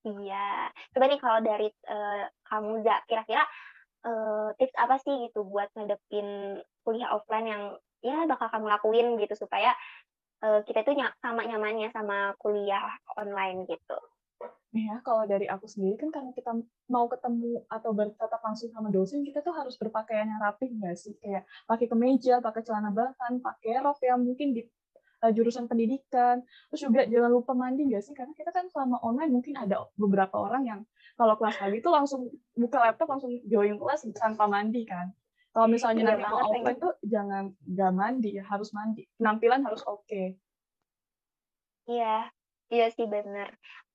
Iya, 0.00 0.72
coba 0.96 1.04
nih 1.12 1.20
kalau 1.20 1.40
dari 1.44 1.68
uh, 1.86 2.24
kamu, 2.48 2.80
Za, 2.82 3.04
kira-kira 3.04 3.44
uh, 4.08 4.48
tips 4.56 4.74
apa 4.80 4.96
sih 5.04 5.28
gitu 5.28 5.44
buat 5.44 5.68
ngadepin 5.76 6.56
kuliah 6.82 7.12
offline 7.12 7.46
yang 7.46 7.62
ya 8.00 8.24
bakal 8.24 8.48
kamu 8.48 8.66
lakuin 8.72 9.06
gitu 9.20 9.36
supaya 9.36 9.76
uh, 10.44 10.60
kita 10.64 10.84
itu 10.84 10.92
ny 10.96 11.04
sama 11.20 11.42
nyamannya 11.46 11.88
sama 11.92 12.34
kuliah 12.40 12.96
online 13.16 13.68
gitu. 13.68 13.98
Ya, 14.70 15.02
kalau 15.02 15.26
dari 15.26 15.50
aku 15.50 15.66
sendiri 15.66 15.98
kan 15.98 16.14
karena 16.14 16.30
kita 16.30 16.54
mau 16.86 17.10
ketemu 17.10 17.66
atau 17.66 17.90
bertatap 17.90 18.38
langsung 18.38 18.70
sama 18.70 18.88
dosen, 18.94 19.26
kita 19.26 19.42
tuh 19.42 19.50
harus 19.50 19.74
berpakaian 19.74 20.30
yang 20.30 20.38
rapi 20.38 20.70
nggak 20.70 20.94
sih? 20.94 21.18
Kayak 21.18 21.42
pakai 21.66 21.90
kemeja, 21.90 22.38
pakai 22.38 22.62
celana 22.62 22.94
bahan, 22.94 23.42
pakai 23.42 23.82
rok 23.82 23.98
yang 24.06 24.22
mungkin 24.22 24.54
di 24.54 24.62
uh, 25.26 25.32
jurusan 25.34 25.66
pendidikan. 25.66 26.46
Terus 26.70 26.80
juga 26.86 27.02
jangan 27.02 27.30
lupa 27.34 27.52
mandi 27.52 27.90
nggak 27.90 27.98
sih? 27.98 28.14
Karena 28.14 28.30
kita 28.30 28.54
kan 28.54 28.70
selama 28.70 29.02
online 29.02 29.32
mungkin 29.34 29.58
ada 29.58 29.90
beberapa 29.98 30.38
orang 30.38 30.62
yang 30.62 30.80
kalau 31.18 31.34
kelas 31.34 31.56
pagi 31.60 31.82
itu 31.82 31.90
langsung 31.90 32.30
buka 32.56 32.78
laptop 32.80 33.10
langsung 33.10 33.32
join 33.50 33.74
kelas 33.74 34.06
tanpa 34.16 34.46
mandi 34.46 34.86
kan. 34.86 35.12
Kalau 35.50 35.66
misalnya 35.66 36.02
iya 36.06 36.10
nanti 36.14 36.24
mau 36.30 36.38
offline 36.46 36.78
tuh 36.78 36.94
jangan 37.02 37.44
nggak 37.66 37.92
mandi 37.92 38.30
harus 38.38 38.70
mandi. 38.70 39.02
Penampilan 39.18 39.66
harus 39.66 39.82
oke. 39.82 40.06
Okay. 40.06 40.26
Iya, 41.90 42.30
iya 42.70 42.86
sih 42.94 43.06
benar. 43.10 43.50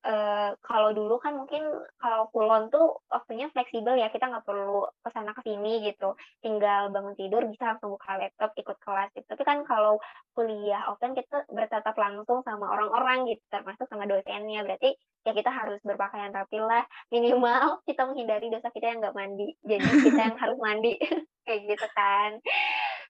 Uh, 0.06 0.54
kalau 0.62 0.94
dulu 0.94 1.18
kan 1.18 1.34
mungkin 1.34 1.66
kalau 1.98 2.30
kulon 2.30 2.70
tuh 2.70 3.02
waktunya 3.10 3.50
fleksibel 3.50 3.98
ya, 3.98 4.06
kita 4.14 4.30
nggak 4.30 4.46
perlu 4.46 4.86
ke 5.02 5.08
sana 5.10 5.34
ke 5.34 5.42
gitu. 5.82 6.14
Tinggal 6.38 6.94
bangun 6.94 7.18
tidur 7.18 7.42
bisa 7.50 7.74
langsung 7.74 7.98
buka 7.98 8.14
laptop, 8.14 8.54
ikut 8.54 8.78
kelas 8.78 9.10
gitu. 9.18 9.26
Tapi 9.26 9.42
kan 9.42 9.66
kalau 9.66 9.98
kuliah 10.30 10.86
offline 10.86 11.18
kita 11.18 11.42
bertatap 11.50 11.96
langsung 11.98 12.46
sama 12.46 12.70
orang-orang 12.70 13.34
gitu, 13.34 13.42
termasuk 13.50 13.90
sama 13.90 14.06
dosennya. 14.06 14.62
Berarti 14.62 14.94
ya 15.26 15.34
kita 15.34 15.50
harus 15.50 15.82
berpakaian 15.82 16.30
rapi 16.30 16.62
lah. 16.62 16.86
Minimal 17.10 17.82
kita 17.88 18.06
menghindari 18.06 18.46
dosa 18.46 18.70
kita 18.70 18.86
yang 18.94 19.02
nggak 19.02 19.16
mandi. 19.16 19.58
Jadi 19.66 19.88
kita 20.06 20.20
yang 20.22 20.38
harus 20.38 20.58
mandi. 20.62 20.94
Kayak 21.46 21.60
gitu 21.74 21.86
kan. 21.94 22.30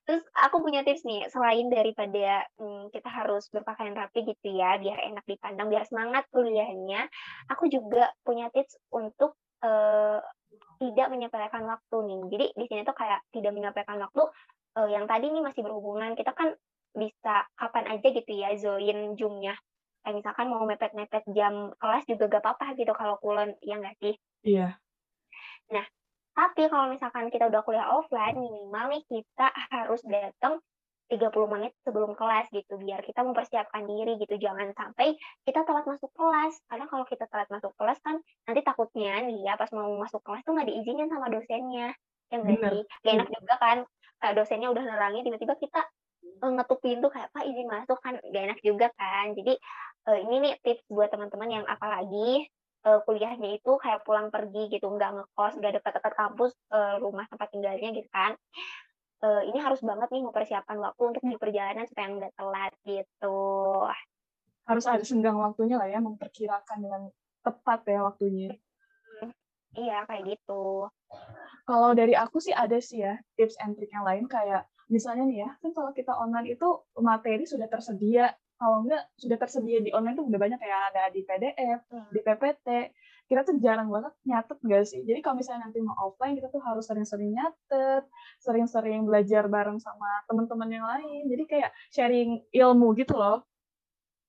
Terus 0.07 0.23
aku 0.39 0.63
punya 0.63 0.87
tips 0.87 1.03
nih, 1.03 1.27
selain 1.27 1.67
daripada 1.67 2.47
hmm, 2.55 2.95
kita 2.95 3.11
harus 3.11 3.51
berpakaian 3.51 3.91
rapi 3.91 4.23
gitu 4.23 4.55
ya, 4.55 4.79
biar 4.79 5.03
enak 5.03 5.27
dipandang, 5.27 5.67
biar 5.67 5.83
semangat 5.83 6.23
kuliahnya, 6.31 7.11
aku 7.51 7.67
juga 7.67 8.07
punya 8.23 8.47
tips 8.55 8.79
untuk 8.87 9.35
uh, 9.67 10.23
tidak 10.79 11.11
menyepelekan 11.11 11.67
waktu 11.67 11.97
nih. 12.07 12.19
Jadi 12.31 12.45
di 12.55 12.65
sini 12.71 12.81
tuh 12.87 12.95
kayak 12.95 13.19
tidak 13.35 13.51
menyepelekan 13.51 13.99
waktu 13.99 14.23
uh, 14.79 14.87
yang 14.87 15.11
tadi 15.11 15.27
nih 15.27 15.43
masih 15.43 15.59
berhubungan, 15.59 16.15
kita 16.15 16.31
kan 16.31 16.55
bisa 16.95 17.43
kapan 17.59 17.99
aja 17.99 18.07
gitu 18.07 18.31
ya 18.31 18.55
join 18.55 19.19
Zoom-nya. 19.19 19.59
Kayak 20.07 20.23
misalkan 20.23 20.47
mau 20.47 20.63
mepet-mepet 20.63 21.27
jam 21.35 21.75
kelas 21.83 22.07
juga 22.07 22.31
gak 22.31 22.47
apa-apa 22.47 22.79
gitu 22.79 22.95
kalau 22.95 23.19
kulon, 23.19 23.59
ya 23.59 23.75
nggak 23.75 23.99
sih? 23.99 24.15
Iya. 24.47 24.79
Nah, 25.67 25.83
tapi 26.37 26.69
kalau 26.69 26.93
misalkan 26.93 27.33
kita 27.33 27.49
udah 27.49 27.65
kuliah 27.65 27.89
offline, 27.89 28.37
minimal 28.37 28.93
nih 28.93 29.01
kita 29.09 29.49
harus 29.73 30.05
datang 30.05 30.61
30 31.09 31.33
menit 31.49 31.73
sebelum 31.81 32.13
kelas 32.13 32.51
gitu 32.53 32.77
biar 32.77 33.01
kita 33.01 33.25
mempersiapkan 33.25 33.87
diri 33.89 34.21
gitu. 34.21 34.37
Jangan 34.37 34.69
sampai 34.77 35.17
kita 35.47 35.65
telat 35.65 35.89
masuk 35.89 36.13
kelas. 36.13 36.53
Karena 36.69 36.85
kalau 36.85 37.09
kita 37.09 37.25
telat 37.31 37.49
masuk 37.49 37.73
kelas 37.79 37.97
kan 38.05 38.21
nanti 38.45 38.61
takutnya 38.61 39.23
nih 39.25 39.49
ya 39.49 39.57
pas 39.57 39.71
mau 39.73 39.87
masuk 39.97 40.21
kelas 40.21 40.45
tuh 40.45 40.53
nggak 40.53 40.67
diizinin 40.69 41.09
sama 41.09 41.31
dosennya. 41.33 41.95
Yang 42.29 42.41
nggak 42.43 42.73
gak 43.01 43.13
enak 43.17 43.29
juga 43.33 43.55
kan 43.57 43.77
kayak 44.19 44.33
dosennya 44.35 44.67
udah 44.69 44.83
nerangin 44.83 45.23
tiba-tiba 45.25 45.55
kita 45.57 45.81
uh, 46.43 46.51
ngetuk 46.53 46.79
pintu 46.83 47.07
kayak 47.07 47.31
pak 47.31 47.43
izin 47.47 47.67
masuk 47.71 47.97
kan 48.03 48.13
gak 48.19 48.43
enak 48.51 48.59
juga 48.61 48.91
kan. 48.99 49.31
Jadi 49.31 49.57
uh, 50.11 50.17
ini 50.21 50.35
nih 50.43 50.53
tips 50.61 50.85
buat 50.91 51.07
teman-teman 51.07 51.49
yang 51.49 51.65
apalagi 51.65 52.45
uh, 52.87 52.99
kuliahnya 53.03 53.59
itu 53.59 53.75
kayak 53.75 54.07
pulang 54.07 54.31
pergi 54.31 54.71
gitu, 54.71 54.87
nggak 54.87 55.11
ngekos, 55.19 55.59
nggak 55.59 55.73
dekat-dekat 55.79 56.13
kampus, 56.15 56.55
uh, 56.71 56.95
rumah 57.03 57.27
tempat 57.27 57.51
tinggalnya 57.51 57.91
gitu 57.91 58.07
kan. 58.07 58.39
Uh, 59.17 59.41
ini 59.49 59.57
harus 59.59 59.81
banget 59.81 60.07
nih 60.13 60.23
mempersiapkan 60.23 60.77
waktu 60.77 61.01
untuk 61.01 61.23
di 61.25 61.37
perjalanan 61.41 61.89
supaya 61.89 62.07
nggak 62.07 62.33
telat 62.37 62.73
gitu. 62.85 63.39
Harus 64.67 64.85
ada 64.87 65.03
senggang 65.03 65.35
waktunya 65.35 65.75
lah 65.75 65.89
ya, 65.91 65.99
memperkirakan 65.99 66.77
dengan 66.79 67.01
tepat 67.43 67.79
ya 67.87 67.99
waktunya. 68.07 68.51
Hmm, 69.19 69.31
iya, 69.75 70.05
kayak 70.07 70.37
gitu. 70.37 70.87
Kalau 71.67 71.91
dari 71.91 72.15
aku 72.15 72.39
sih 72.39 72.55
ada 72.55 72.79
sih 72.79 73.03
ya 73.03 73.19
tips 73.35 73.59
and 73.59 73.75
trick 73.75 73.91
yang 73.91 74.07
lain 74.07 74.23
kayak 74.31 74.69
misalnya 74.87 75.27
nih 75.27 75.37
ya, 75.43 75.49
kan 75.59 75.71
kalau 75.75 75.91
kita 75.91 76.15
online 76.15 76.55
itu 76.55 76.67
materi 77.03 77.43
sudah 77.43 77.67
tersedia 77.67 78.31
kalau 78.57 78.83
enggak 78.83 79.05
sudah 79.21 79.37
tersedia 79.37 79.79
di 79.85 79.93
online 79.93 80.17
tuh 80.17 80.25
udah 80.25 80.39
banyak 80.41 80.57
ya 80.57 80.77
ada 80.89 81.03
di 81.13 81.21
PDF, 81.21 81.81
hmm. 81.93 82.09
di 82.09 82.19
PPT. 82.25 82.67
Kita 83.27 83.43
tuh 83.43 83.59
jarang 83.59 83.91
banget 83.91 84.13
nyatet 84.25 84.57
enggak 84.65 84.83
sih? 84.89 85.01
Jadi 85.05 85.19
kalau 85.21 85.37
misalnya 85.37 85.69
nanti 85.69 85.79
mau 85.85 85.93
offline 86.09 86.33
kita 86.33 86.49
tuh 86.49 86.63
harus 86.65 86.83
sering-sering 86.89 87.37
nyatet, 87.37 88.03
sering-sering 88.41 89.05
belajar 89.05 89.45
bareng 89.45 89.77
sama 89.77 90.25
teman-teman 90.25 90.69
yang 90.73 90.85
lain. 90.89 91.29
Jadi 91.29 91.43
kayak 91.45 91.71
sharing 91.93 92.41
ilmu 92.49 92.97
gitu 92.97 93.13
loh. 93.13 93.45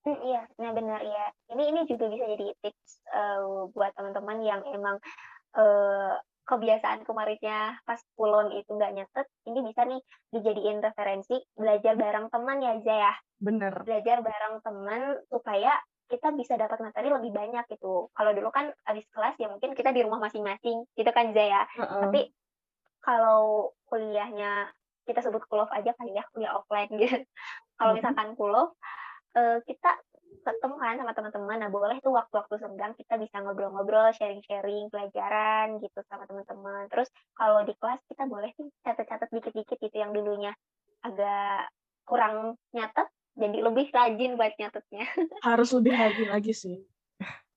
Hmm, 0.04 0.18
iya, 0.24 0.44
nah 0.60 0.70
benar 0.76 1.00
ya. 1.02 1.26
Ini 1.52 1.62
ini 1.74 1.80
juga 1.88 2.08
bisa 2.12 2.24
jadi 2.28 2.46
tips 2.62 2.90
uh, 3.12 3.68
buat 3.72 3.92
teman-teman 3.96 4.38
yang 4.44 4.60
emang 4.70 4.96
uh, 5.56 6.16
kebiasaan 6.48 7.04
kemarinnya 7.04 7.76
pas 7.84 8.00
pulon 8.16 8.56
itu 8.56 8.72
nggak 8.72 8.96
nyatet, 8.96 9.26
ini 9.44 9.60
bisa 9.60 9.84
nih 9.84 10.00
dijadiin 10.32 10.80
referensi 10.80 11.36
belajar 11.52 11.94
bareng 12.00 12.32
teman 12.32 12.58
ya 12.64 12.72
Zaya. 12.80 13.12
ya. 13.12 13.14
Bener. 13.36 13.74
Belajar 13.84 14.24
bareng 14.24 14.64
teman 14.64 15.00
supaya 15.28 15.76
kita 16.08 16.32
bisa 16.32 16.56
dapat 16.56 16.80
materi 16.80 17.12
lebih 17.12 17.36
banyak 17.36 17.68
gitu. 17.68 18.08
Kalau 18.16 18.32
dulu 18.32 18.48
kan 18.48 18.72
habis 18.88 19.04
kelas 19.12 19.36
ya 19.36 19.52
mungkin 19.52 19.76
kita 19.76 19.92
di 19.92 20.00
rumah 20.00 20.24
masing-masing, 20.24 20.88
gitu 20.96 21.10
kan 21.12 21.36
Zaya. 21.36 21.68
Uh 21.76 21.84
-uh. 21.84 22.00
Tapi 22.08 22.32
kalau 23.04 23.76
kuliahnya 23.92 24.72
kita 25.04 25.20
sebut 25.20 25.44
kuliah 25.52 25.68
aja 25.76 25.92
kali 26.00 26.16
ya, 26.16 26.24
kuliah 26.32 26.52
offline 26.56 26.88
gitu. 26.96 27.20
kalau 27.78 27.92
misalkan 27.92 28.32
kuliah, 28.40 28.72
uh, 29.36 29.58
kita 29.68 30.00
ketemu 30.48 30.76
kan 30.80 30.94
sama 30.96 31.12
teman-teman. 31.12 31.58
Nah, 31.60 31.70
boleh 31.70 31.96
tuh 32.00 32.16
waktu-waktu 32.16 32.54
senggang 32.56 32.96
kita 32.96 33.20
bisa 33.20 33.44
ngobrol-ngobrol, 33.44 34.08
sharing-sharing 34.16 34.88
pelajaran 34.88 35.76
gitu 35.84 36.00
sama 36.08 36.24
teman-teman. 36.24 36.88
Terus 36.88 37.12
kalau 37.36 37.60
di 37.68 37.76
kelas 37.76 38.00
kita 38.08 38.24
boleh 38.24 38.48
sih 38.56 38.66
catat-catat 38.80 39.28
dikit-dikit 39.28 39.76
gitu 39.76 39.96
yang 40.00 40.16
dulunya 40.16 40.56
agak 41.04 41.68
kurang 42.08 42.56
nyatet, 42.72 43.06
jadi 43.36 43.58
lebih 43.60 43.92
rajin 43.92 44.34
buat 44.34 44.56
nyatetnya. 44.56 45.04
Harus 45.46 45.68
lebih 45.76 45.92
rajin 45.92 46.28
lagi 46.32 46.52
sih. 46.56 46.80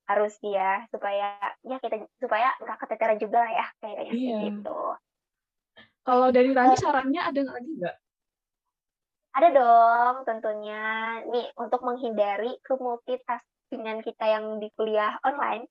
Harus 0.05 0.35
ya, 0.43 0.83
supaya 0.91 1.39
ya 1.63 1.79
kita 1.79 2.03
supaya 2.19 2.51
nggak 2.59 2.77
keteteran 2.83 3.17
juga 3.17 3.47
lah 3.47 3.51
ya 3.55 3.65
kayaknya 3.79 4.11
iya. 4.11 4.37
gitu. 4.51 4.79
Kalau 6.01 6.27
dari 6.33 6.51
Rani 6.51 6.75
sarannya 6.75 7.21
ada 7.23 7.41
lagi 7.45 7.71
nggak? 7.77 7.95
Ada 9.31 9.47
dong 9.55 10.15
tentunya. 10.27 10.81
Nih, 11.31 11.47
untuk 11.55 11.81
menghindari 11.87 12.59
kemultitaskingan 12.67 14.03
kita 14.03 14.25
yang 14.27 14.59
di 14.59 14.67
kuliah 14.75 15.15
online, 15.23 15.67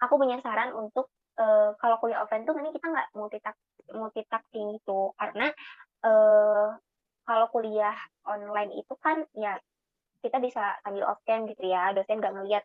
aku 0.00 0.16
punya 0.16 0.40
saran 0.40 0.72
untuk 0.72 1.12
uh, 1.36 1.76
kalau 1.76 2.00
kuliah 2.00 2.24
offline 2.24 2.48
tuh 2.48 2.56
ini 2.56 2.72
kita 2.72 2.86
nggak 2.88 3.08
multitask 3.12 3.60
multitasking 3.92 4.80
itu 4.80 5.12
karena 5.20 5.52
uh, 6.00 6.72
kalau 7.28 7.46
kuliah 7.52 7.92
online 8.24 8.72
itu 8.72 8.94
kan 8.96 9.20
ya 9.36 9.60
kita 10.24 10.40
bisa 10.40 10.80
sambil 10.80 11.04
off 11.04 11.20
cam 11.28 11.44
gitu 11.44 11.68
ya. 11.68 11.92
Dosen 11.92 12.20
nggak 12.20 12.34
ngeliat 12.40 12.64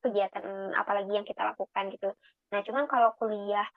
kegiatan 0.00 0.72
apalagi 0.72 1.12
yang 1.12 1.26
kita 1.28 1.44
lakukan 1.44 1.92
gitu. 1.92 2.16
Nah 2.52 2.60
cuman 2.64 2.88
kalau 2.88 3.12
kuliah 3.20 3.68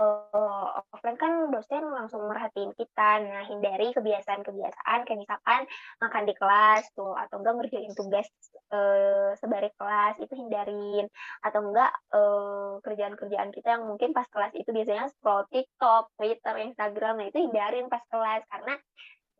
uh, 0.00 0.80
offline 0.90 1.20
kan 1.20 1.52
dosen 1.52 1.84
langsung 1.92 2.24
merhatiin 2.24 2.72
kita. 2.74 3.20
Nah, 3.20 3.44
hindari 3.46 3.92
kebiasaan-kebiasaan 3.92 5.04
kayak 5.04 5.20
misalkan 5.20 5.68
makan 6.00 6.24
di 6.24 6.34
kelas 6.34 6.88
tuh 6.96 7.12
atau 7.14 7.44
enggak 7.44 7.54
ngerjain 7.60 7.92
tugas 7.92 8.26
uh, 8.72 9.36
sebari 9.36 9.68
kelas 9.76 10.16
itu 10.24 10.32
hindarin 10.32 11.06
atau 11.44 11.60
enggak 11.60 11.92
uh, 12.16 12.80
kerjaan-kerjaan 12.80 13.52
kita 13.52 13.78
yang 13.78 13.84
mungkin 13.84 14.16
pas 14.16 14.26
kelas 14.32 14.56
itu 14.56 14.72
biasanya 14.72 15.12
scroll 15.12 15.44
TikTok, 15.52 16.16
Twitter, 16.16 16.54
Instagram. 16.56 17.20
Nah, 17.20 17.26
itu 17.28 17.38
hindarin 17.38 17.92
pas 17.92 18.02
kelas 18.08 18.42
karena 18.48 18.74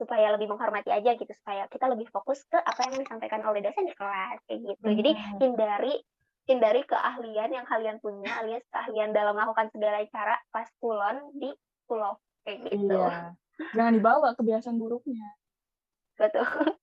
supaya 0.00 0.32
lebih 0.32 0.48
menghormati 0.48 0.88
aja 0.88 1.12
gitu 1.12 1.28
supaya 1.44 1.68
kita 1.68 1.84
lebih 1.92 2.08
fokus 2.08 2.40
ke 2.48 2.56
apa 2.56 2.88
yang 2.88 3.04
disampaikan 3.04 3.44
oleh 3.44 3.60
dosen 3.60 3.84
di 3.84 3.92
kelas 3.92 4.40
kayak 4.48 4.60
gitu. 4.64 4.86
Hmm. 4.88 4.96
Jadi 4.96 5.10
hindari 5.44 5.94
hindari 6.48 6.82
keahlian 6.88 7.50
yang 7.52 7.66
kalian 7.68 8.00
punya 8.00 8.30
alias 8.40 8.64
keahlian 8.72 9.12
dalam 9.12 9.36
melakukan 9.36 9.68
segala 9.74 10.00
cara 10.08 10.36
pas 10.50 10.66
kulon 10.80 11.16
di 11.36 11.50
pulau 11.84 12.16
kayak 12.46 12.70
gitu. 12.70 12.96
Iya. 12.96 13.36
Jangan 13.76 13.92
dibawa 13.98 14.28
kebiasaan 14.38 14.76
buruknya. 14.80 15.36
Betul. 16.16 16.44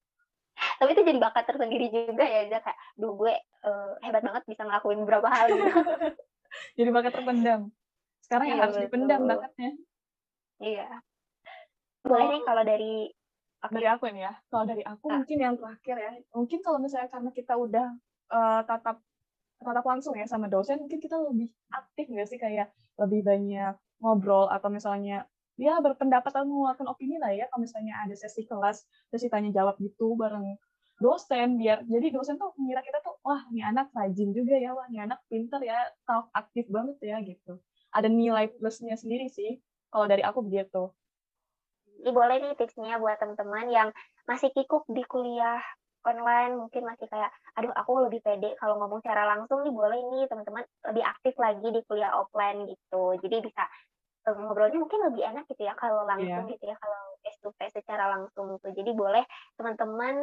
Tapi 0.77 0.89
itu 0.93 1.01
jadi 1.05 1.19
bakat 1.21 1.45
tersendiri 1.49 1.89
juga 1.89 2.25
ya, 2.25 2.49
Zak. 2.49 2.65
Kayak, 2.65 2.79
duh 2.97 3.13
gue 3.17 3.33
uh, 3.65 3.93
hebat 4.01 4.21
banget 4.25 4.43
bisa 4.45 4.61
ngelakuin 4.65 5.01
beberapa 5.05 5.27
hal 5.29 5.45
gitu. 5.53 5.65
jadi 6.77 6.89
bakat 6.93 7.13
terpendam. 7.17 7.61
Sekarang 8.21 8.45
yang 8.49 8.59
iya, 8.59 8.63
harus 8.65 8.75
betul. 8.77 8.85
dipendam 8.89 9.21
bakatnya. 9.25 9.71
Iya. 10.57 10.89
Boleh 12.05 12.25
nih 12.33 12.41
kalau 12.45 12.63
dari 12.65 12.93
dari 13.57 13.87
aku 13.89 14.03
ini 14.09 14.21
ya. 14.21 14.33
Kalau 14.49 14.65
dari 14.65 14.83
aku 14.85 15.05
nah. 15.09 15.17
mungkin 15.21 15.37
yang 15.37 15.55
terakhir 15.57 15.95
ya. 15.97 16.11
Mungkin 16.33 16.59
kalau 16.61 16.77
misalnya 16.81 17.09
karena 17.09 17.31
kita 17.33 17.53
udah 17.57 17.87
uh, 18.33 18.61
tatap 18.65 18.97
tatap 19.61 19.85
langsung 19.85 20.13
ya 20.15 20.29
sama 20.29 20.47
dosen 20.47 20.77
mungkin 20.81 20.99
kita 21.01 21.17
lebih 21.17 21.49
aktif 21.73 22.05
nggak 22.09 22.27
sih? 22.29 22.39
Kayak 22.39 22.73
lebih 22.97 23.25
banyak 23.25 23.75
ngobrol 24.01 24.49
atau 24.49 24.69
misalnya 24.69 25.25
dia 25.57 25.73
berpendapat 25.81 26.29
atau 26.29 26.45
mengeluarkan 26.45 26.85
opini 26.89 27.17
lah 27.17 27.33
ya. 27.33 27.49
Kalau 27.49 27.65
misalnya 27.65 27.97
ada 28.05 28.13
sesi 28.13 28.45
kelas 28.45 28.85
sesi 29.09 29.27
tanya 29.27 29.49
jawab 29.49 29.77
gitu 29.81 30.13
bareng 30.13 30.57
dosen 30.97 31.61
biar 31.61 31.85
jadi 31.85 32.09
dosen 32.09 32.41
tuh 32.41 32.57
mengira 32.57 32.81
kita 32.81 32.97
tuh 33.05 33.21
wah 33.21 33.45
ini 33.53 33.61
anak 33.61 33.93
rajin 33.93 34.33
juga 34.33 34.57
ya 34.57 34.73
wah 34.73 34.89
ini 34.89 34.97
anak 35.05 35.21
pinter 35.29 35.61
ya 35.61 35.77
talk 36.09 36.33
aktif 36.33 36.65
banget 36.73 36.97
ya 37.05 37.17
gitu. 37.21 37.61
Ada 37.93 38.09
nilai 38.09 38.49
plusnya 38.57 38.97
sendiri 38.97 39.29
sih 39.29 39.61
kalau 39.93 40.09
dari 40.09 40.25
aku 40.25 40.41
begitu. 40.45 40.89
Boleh 42.01 42.41
nih 42.41 42.53
tipsnya 42.57 42.97
buat 43.01 43.17
teman-teman 43.17 43.69
yang 43.69 43.89
masih 44.25 44.49
kikuk 44.53 44.85
di 44.89 45.01
kuliah 45.05 45.61
online 46.07 46.55
mungkin 46.55 46.87
masih 46.87 47.07
kayak 47.11 47.29
aduh 47.59 47.75
aku 47.75 48.07
lebih 48.07 48.23
pede 48.23 48.55
kalau 48.57 48.79
ngomong 48.79 49.03
secara 49.03 49.27
langsung 49.27 49.61
nih 49.67 49.75
boleh 49.75 49.99
nih 49.99 50.23
teman-teman 50.31 50.63
lebih 50.87 51.03
aktif 51.03 51.35
lagi 51.35 51.67
di 51.67 51.81
kuliah 51.83 52.15
offline 52.15 52.63
gitu 52.65 53.19
jadi 53.19 53.43
bisa 53.43 53.63
eh, 54.25 54.35
ngobrolnya 54.39 54.79
mungkin 54.79 54.99
lebih 55.11 55.23
enak 55.27 55.43
gitu 55.51 55.67
ya 55.67 55.75
kalau 55.75 56.07
langsung 56.07 56.47
yeah. 56.47 56.51
gitu 56.55 56.63
ya 56.71 56.75
kalau 56.79 57.07
face 57.27 57.39
to 57.43 57.51
face 57.59 57.75
secara 57.75 58.07
langsung 58.15 58.55
gitu. 58.55 58.71
Jadi 58.71 58.91
boleh 58.95 59.23
teman-teman 59.59 60.15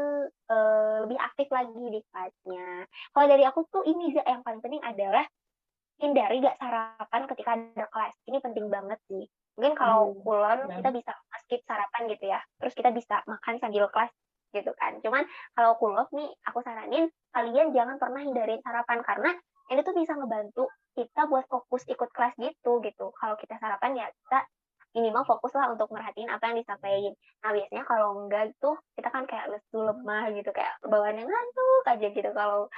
uh, 0.48 0.96
lebih 1.04 1.20
aktif 1.20 1.52
lagi 1.52 1.84
di 1.92 2.00
kelasnya. 2.08 2.88
Kalau 3.12 3.26
dari 3.28 3.44
aku 3.44 3.68
tuh 3.68 3.84
ini 3.84 4.16
yang 4.16 4.40
paling 4.40 4.64
penting 4.64 4.80
adalah 4.80 5.24
hindari 6.00 6.42
gak 6.42 6.56
sarapan 6.56 7.22
ketika 7.28 7.50
ada 7.54 7.86
kelas. 7.92 8.14
Ini 8.24 8.38
penting 8.40 8.66
banget 8.72 8.98
sih. 9.12 9.24
Mungkin 9.54 9.74
kalau 9.78 10.10
hmm, 10.10 10.18
kulon 10.24 10.58
hmm. 10.66 10.72
kita 10.80 10.90
bisa 10.90 11.12
skip 11.44 11.60
sarapan 11.68 12.02
gitu 12.10 12.24
ya. 12.26 12.40
Terus 12.58 12.74
kita 12.74 12.90
bisa 12.90 13.20
makan 13.28 13.60
sambil 13.60 13.86
kelas 13.92 14.10
gitu 14.54 14.70
kan. 14.78 14.96
Cuman 15.02 15.26
kalau 15.58 15.74
kulon 15.82 16.06
nih 16.14 16.30
aku 16.46 16.62
saranin 16.62 17.10
kalian 17.34 17.74
jangan 17.74 17.98
pernah 17.98 18.22
hindarin 18.22 18.62
sarapan 18.62 19.02
karena 19.02 19.30
ini 19.74 19.80
tuh 19.82 19.96
bisa 19.96 20.14
ngebantu 20.14 20.70
kita 20.94 21.26
buat 21.26 21.44
fokus 21.50 21.82
ikut 21.90 22.10
kelas 22.14 22.38
gitu 22.38 22.78
gitu. 22.86 23.10
Kalau 23.18 23.34
kita 23.34 23.58
sarapan 23.58 23.98
ya 23.98 24.06
kita 24.08 24.46
minimal 24.94 25.26
fokus 25.26 25.50
lah 25.58 25.74
untuk 25.74 25.90
merhatiin 25.90 26.30
apa 26.30 26.54
yang 26.54 26.62
disampaikan. 26.62 27.14
Nah 27.42 27.50
biasanya 27.50 27.84
kalau 27.84 28.08
enggak 28.22 28.54
tuh 28.62 28.78
kita 28.94 29.10
kan 29.10 29.26
kayak 29.26 29.50
lesu 29.50 29.82
lemah 29.82 30.30
gitu 30.30 30.50
kayak 30.54 30.78
bawaannya 30.86 31.26
ngantuk 31.26 31.84
aja 31.90 32.06
gitu 32.14 32.30
kalau 32.30 32.70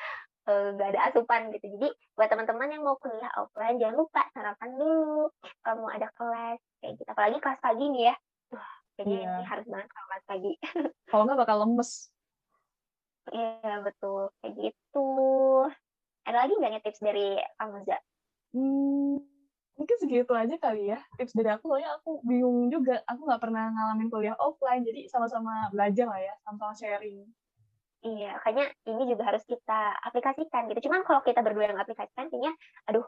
nggak 0.48 0.88
uh, 0.88 0.92
ada 0.96 1.00
asupan 1.12 1.52
gitu. 1.52 1.68
Jadi 1.76 1.88
buat 2.16 2.28
teman-teman 2.32 2.72
yang 2.72 2.82
mau 2.86 2.96
kuliah 2.96 3.28
offline 3.36 3.76
jangan 3.76 3.96
lupa 4.00 4.22
sarapan 4.32 4.70
dulu 4.80 5.28
kalau 5.60 5.76
mau 5.84 5.92
ada 5.92 6.08
kelas 6.16 6.58
kayak 6.80 6.92
gitu. 6.96 7.10
Apalagi 7.12 7.38
kelas 7.42 7.60
pagi 7.60 7.84
nih 7.92 8.02
ya. 8.10 8.14
Kayaknya 8.96 9.18
yeah. 9.22 9.36
ini 9.38 9.44
harus 9.44 9.66
banget 9.68 9.88
kalau 9.92 10.08
pagi. 10.24 10.52
kalau 11.12 11.22
nggak 11.28 11.40
bakal 11.44 11.56
lemes. 11.64 11.90
Iya 13.30 13.72
betul 13.84 14.32
kayak 14.40 14.52
gitu. 14.56 15.08
Ada 16.26 16.36
lagi 16.46 16.54
nggak 16.58 16.82
tips 16.82 17.00
dari 17.04 17.38
Amuza? 17.60 17.98
Hmm, 18.56 19.20
mungkin 19.76 19.96
segitu 20.00 20.32
aja 20.32 20.56
kali 20.56 20.88
ya 20.88 20.98
tips 21.20 21.36
dari 21.36 21.52
aku 21.52 21.68
soalnya 21.68 22.00
aku 22.00 22.24
bingung 22.24 22.72
juga 22.72 23.04
aku 23.04 23.28
nggak 23.28 23.42
pernah 23.44 23.68
ngalamin 23.68 24.08
kuliah 24.08 24.36
offline 24.40 24.80
jadi 24.80 25.04
sama-sama 25.12 25.68
belajar 25.68 26.08
lah 26.08 26.16
ya 26.16 26.34
sama-sama 26.48 26.72
sharing 26.72 27.28
iya 28.00 28.40
kayaknya 28.40 28.72
ini 28.88 29.04
juga 29.12 29.28
harus 29.28 29.44
kita 29.44 30.00
aplikasikan 30.00 30.72
gitu 30.72 30.88
cuman 30.88 31.04
kalau 31.04 31.20
kita 31.20 31.44
berdua 31.44 31.68
yang 31.68 31.76
aplikasikan 31.76 32.32
kayaknya 32.32 32.56
aduh 32.88 33.04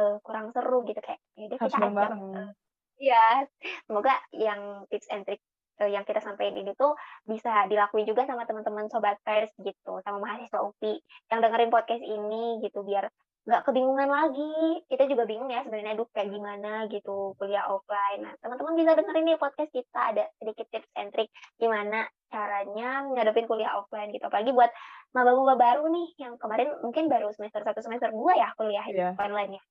uh, 0.00 0.16
kurang 0.24 0.56
seru 0.56 0.88
gitu 0.88 1.00
kayak 1.04 1.20
ya 1.36 1.46
kita 1.52 1.68
ajak 1.68 1.92
bareng. 1.92 2.24
Iya, 2.96 3.44
semoga 3.84 4.14
yang 4.32 4.88
tips 4.88 5.08
and 5.12 5.28
trick 5.28 5.44
uh, 5.80 5.88
yang 5.88 6.04
kita 6.08 6.20
sampaikan 6.24 6.56
ini 6.56 6.72
tuh 6.76 6.96
bisa 7.28 7.68
dilakuin 7.68 8.08
juga 8.08 8.24
sama 8.24 8.48
teman-teman 8.48 8.88
sobat 8.88 9.20
pers 9.20 9.52
gitu, 9.60 10.00
sama 10.00 10.18
mahasiswa 10.20 10.64
UPI 10.64 11.00
yang 11.32 11.40
dengerin 11.44 11.72
podcast 11.72 12.00
ini 12.00 12.64
gitu 12.64 12.80
biar 12.80 13.12
nggak 13.46 13.62
kebingungan 13.62 14.10
lagi. 14.10 14.82
Kita 14.90 15.06
juga 15.06 15.22
bingung 15.22 15.46
ya 15.52 15.62
sebenarnya 15.62 15.94
aduh 15.94 16.08
kayak 16.10 16.34
gimana 16.34 16.90
gitu 16.90 17.36
kuliah 17.38 17.62
offline. 17.70 18.26
Nah, 18.26 18.34
teman-teman 18.42 18.74
bisa 18.74 18.90
dengerin 18.98 19.24
nih 19.28 19.38
podcast 19.38 19.70
kita 19.70 20.00
ada 20.16 20.24
sedikit 20.42 20.66
tips 20.72 20.90
and 20.98 21.14
trick 21.14 21.30
gimana 21.60 22.10
caranya 22.26 23.06
ngadepin 23.06 23.46
kuliah 23.46 23.70
offline 23.78 24.10
gitu. 24.10 24.26
Apalagi 24.26 24.50
buat 24.50 24.72
maba-maba 25.14 25.54
baru 25.54 25.86
nih 25.86 26.08
yang 26.18 26.34
kemarin 26.42 26.74
mungkin 26.82 27.06
baru 27.06 27.30
semester 27.32 27.62
satu 27.62 27.80
semester 27.86 28.10
dua 28.10 28.34
ya 28.34 28.48
kuliah 28.58 28.84
yeah. 28.90 29.14
online 29.22 29.60
ya. 29.60 29.62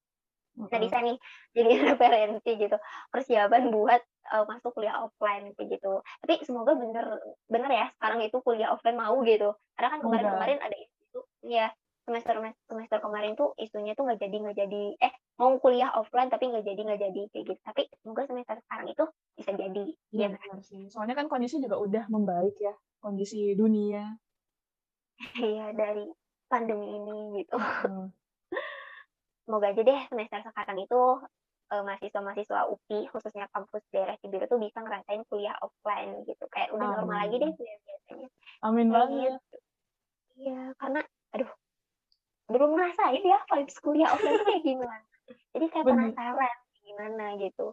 Nah, 0.56 0.80
bisa 0.80 0.98
nih 1.04 1.18
jadi 1.52 1.70
referensi 1.94 2.52
gitu. 2.56 2.78
Persiapan 3.12 3.70
buat 3.72 4.02
uh, 4.32 4.46
masuk 4.48 4.72
kuliah 4.76 5.04
offline 5.04 5.52
gitu. 5.56 6.02
Tapi 6.24 6.34
semoga 6.48 6.74
bener 6.76 7.20
bener 7.52 7.72
ya 7.72 7.86
sekarang 8.00 8.24
itu 8.24 8.38
kuliah 8.42 8.72
offline 8.72 8.98
mau 8.98 9.20
gitu. 9.28 9.52
Karena 9.76 9.90
kan 9.96 10.00
kemarin-kemarin 10.00 10.60
ada 10.64 10.76
itu 10.76 11.20
ya 11.46 11.70
semester 12.06 12.38
semester 12.70 12.98
kemarin 13.02 13.34
tuh 13.34 13.58
isunya 13.58 13.98
tuh 13.98 14.06
nggak 14.06 14.22
jadi 14.22 14.36
nggak 14.38 14.58
jadi 14.62 14.84
eh 15.02 15.14
mau 15.42 15.58
kuliah 15.58 15.90
offline 15.98 16.30
tapi 16.30 16.54
nggak 16.54 16.62
jadi 16.62 16.82
nggak 16.86 17.02
jadi 17.02 17.22
kayak 17.34 17.46
gitu 17.50 17.62
tapi 17.66 17.90
semoga 17.98 18.30
semester 18.30 18.62
sekarang 18.62 18.88
itu 18.94 19.06
bisa 19.34 19.52
jadi 19.58 19.86
iya 20.14 20.28
ya, 20.30 20.38
benar 20.38 20.60
sih 20.62 20.86
soalnya 20.94 21.18
kan 21.18 21.26
kondisi 21.26 21.58
juga 21.58 21.82
udah 21.82 22.06
membaik 22.14 22.56
ya 22.62 22.78
kondisi 23.02 23.58
dunia 23.58 24.22
iya 25.50 25.74
dari 25.74 26.06
pandemi 26.46 26.94
ini 26.94 27.42
gitu 27.42 27.58
hmm. 27.58 28.08
Semoga 29.46 29.72
aja 29.72 29.82
deh 29.82 30.00
semester 30.10 30.42
sekarang 30.42 30.78
itu 30.82 31.02
uh, 31.72 31.82
mahasiswa-mahasiswa 31.86 32.62
UPI 32.70 33.00
khususnya 33.14 33.46
kampus 33.54 33.86
daerah 33.94 34.18
Cibiru 34.20 34.46
tuh 34.50 34.60
bisa 34.60 34.82
ngerasain 34.82 35.22
kuliah 35.30 35.56
offline 35.62 36.26
gitu 36.26 36.46
kayak 36.50 36.74
udah 36.74 36.86
Amin. 36.86 36.98
normal 37.02 37.18
lagi 37.26 37.36
deh 37.42 37.52
biasanya 37.54 38.30
Amin 38.66 38.88
banget 38.90 39.38
gitu. 39.38 39.58
Iya, 40.36 40.76
karena 40.76 41.02
aduh 41.32 41.52
belum 42.46 42.70
ngerasain 42.78 43.24
ya 43.24 43.40
vibes 43.50 43.78
kuliah 43.82 44.10
offline 44.14 44.42
kayak 44.46 44.64
gimana 44.66 45.06
jadi 45.56 45.66
kayak 45.72 45.86
Bener. 45.86 45.98
penasaran 46.14 46.58
gimana 46.86 47.26
gitu 47.42 47.68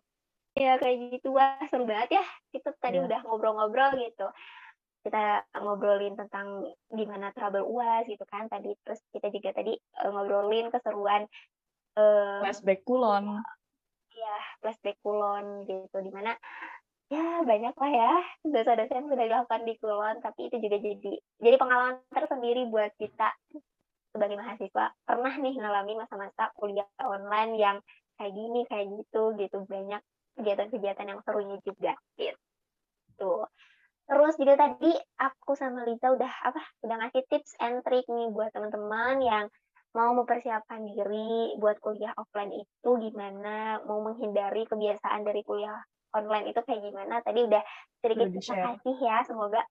ya 0.57 0.77
kayak 0.81 0.97
gitu 1.17 1.29
wah 1.33 1.61
seru 1.69 1.85
banget 1.85 2.21
ya 2.21 2.25
kita 2.53 2.73
tadi 2.81 3.01
yeah. 3.01 3.09
udah 3.09 3.21
ngobrol-ngobrol 3.25 3.97
gitu 4.01 4.29
kita 5.03 5.43
ngobrolin 5.59 6.15
tentang 6.15 6.63
gimana 6.95 7.35
trouble 7.35 7.67
uas 7.67 8.07
gitu 8.07 8.23
kan 8.29 8.47
tadi 8.47 8.73
terus 8.87 9.03
kita 9.11 9.29
juga 9.35 9.51
tadi 9.51 9.75
uh, 9.75 10.11
ngobrolin 10.15 10.71
keseruan 10.71 11.27
uh, 11.97 12.41
flashback 12.45 12.81
kulon. 12.87 13.41
Ya 14.13 14.37
flashback 14.61 14.99
kulon 15.03 15.67
gitu 15.67 15.97
di 16.01 16.11
mana 16.13 16.37
ya 17.13 17.45
banyak 17.45 17.77
lah 17.77 17.93
ya 17.93 18.13
dosa-dosa 18.41 18.93
yang 18.97 19.09
sudah 19.13 19.25
dilakukan 19.29 19.63
di 19.69 19.75
kulon 19.77 20.17
tapi 20.25 20.49
itu 20.49 20.57
juga 20.65 20.81
jadi 20.81 21.13
jadi 21.45 21.57
pengalaman 21.61 22.01
tersendiri 22.09 22.65
buat 22.73 22.93
kita 22.97 23.29
sebagai 24.13 24.37
mahasiswa. 24.37 24.93
Pernah 25.05 25.35
nih 25.41 25.55
ngalamin 25.57 26.01
masa-masa 26.05 26.53
kuliah 26.57 26.89
online 27.01 27.57
yang 27.57 27.77
kayak 28.21 28.33
gini 28.37 28.61
kayak 28.69 28.87
gitu 28.93 29.33
gitu 29.41 29.65
banyak 29.65 30.01
kegiatan-kegiatan 30.37 31.07
yang 31.09 31.21
serunya 31.25 31.57
juga 31.65 31.93
gitu. 32.17 33.49
Terus 34.09 34.35
juga 34.37 34.55
tadi 34.59 34.93
aku 35.17 35.57
sama 35.57 35.89
Lita 35.89 36.13
udah 36.13 36.33
apa 36.49 36.63
udah 36.85 36.97
ngasih 37.01 37.23
tips 37.33 37.57
and 37.63 37.81
trick 37.87 38.05
nih 38.11 38.29
buat 38.29 38.53
teman-teman 38.53 39.25
yang 39.25 39.45
mau 39.93 40.17
mempersiapkan 40.17 40.89
diri 40.89 41.57
buat 41.61 41.77
kuliah 41.85 42.17
offline 42.17 42.53
itu 42.53 42.91
gimana 42.97 43.81
mau 43.85 44.01
menghindari 44.01 44.65
kebiasaan 44.65 45.25
dari 45.25 45.45
kuliah 45.45 45.81
online 46.13 46.53
itu 46.53 46.61
kayak 46.65 46.81
gimana 46.85 47.21
tadi 47.25 47.45
udah 47.45 47.63
sedikit 48.01 48.29
kita 48.33 48.55
kasih 48.57 48.97
ya 49.01 49.25
semoga 49.25 49.63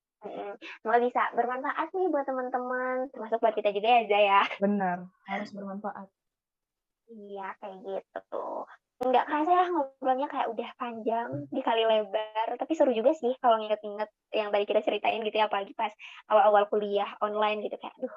Semoga 0.82 1.00
bisa 1.02 1.22
bermanfaat 1.34 1.90
nih 1.98 2.08
buat 2.14 2.26
teman-teman, 2.30 3.10
termasuk 3.10 3.42
buat 3.42 3.58
kita 3.58 3.74
juga 3.74 3.90
ya, 3.90 4.02
Zaya. 4.06 4.42
Benar, 4.62 4.98
harus 5.26 5.50
bermanfaat. 5.50 6.08
Iya, 7.10 7.58
kayak 7.58 7.78
gitu. 7.82 8.46
Nggak 9.02 9.26
kerasa 9.26 9.50
ya 9.50 9.66
ngobrolnya 9.74 10.28
kayak 10.30 10.48
udah 10.54 10.70
panjang, 10.78 11.30
dikali 11.50 11.84
lebar, 11.90 12.48
tapi 12.54 12.74
seru 12.78 12.94
juga 12.94 13.18
sih 13.18 13.34
kalau 13.42 13.58
nginget-nginget 13.58 14.10
yang 14.30 14.54
tadi 14.54 14.64
kita 14.70 14.86
ceritain 14.86 15.26
gitu 15.26 15.42
ya, 15.42 15.50
apalagi 15.50 15.74
pas 15.74 15.90
awal-awal 16.30 16.70
kuliah 16.70 17.10
online 17.18 17.66
gitu, 17.66 17.82
kayak 17.82 17.98
aduh, 17.98 18.14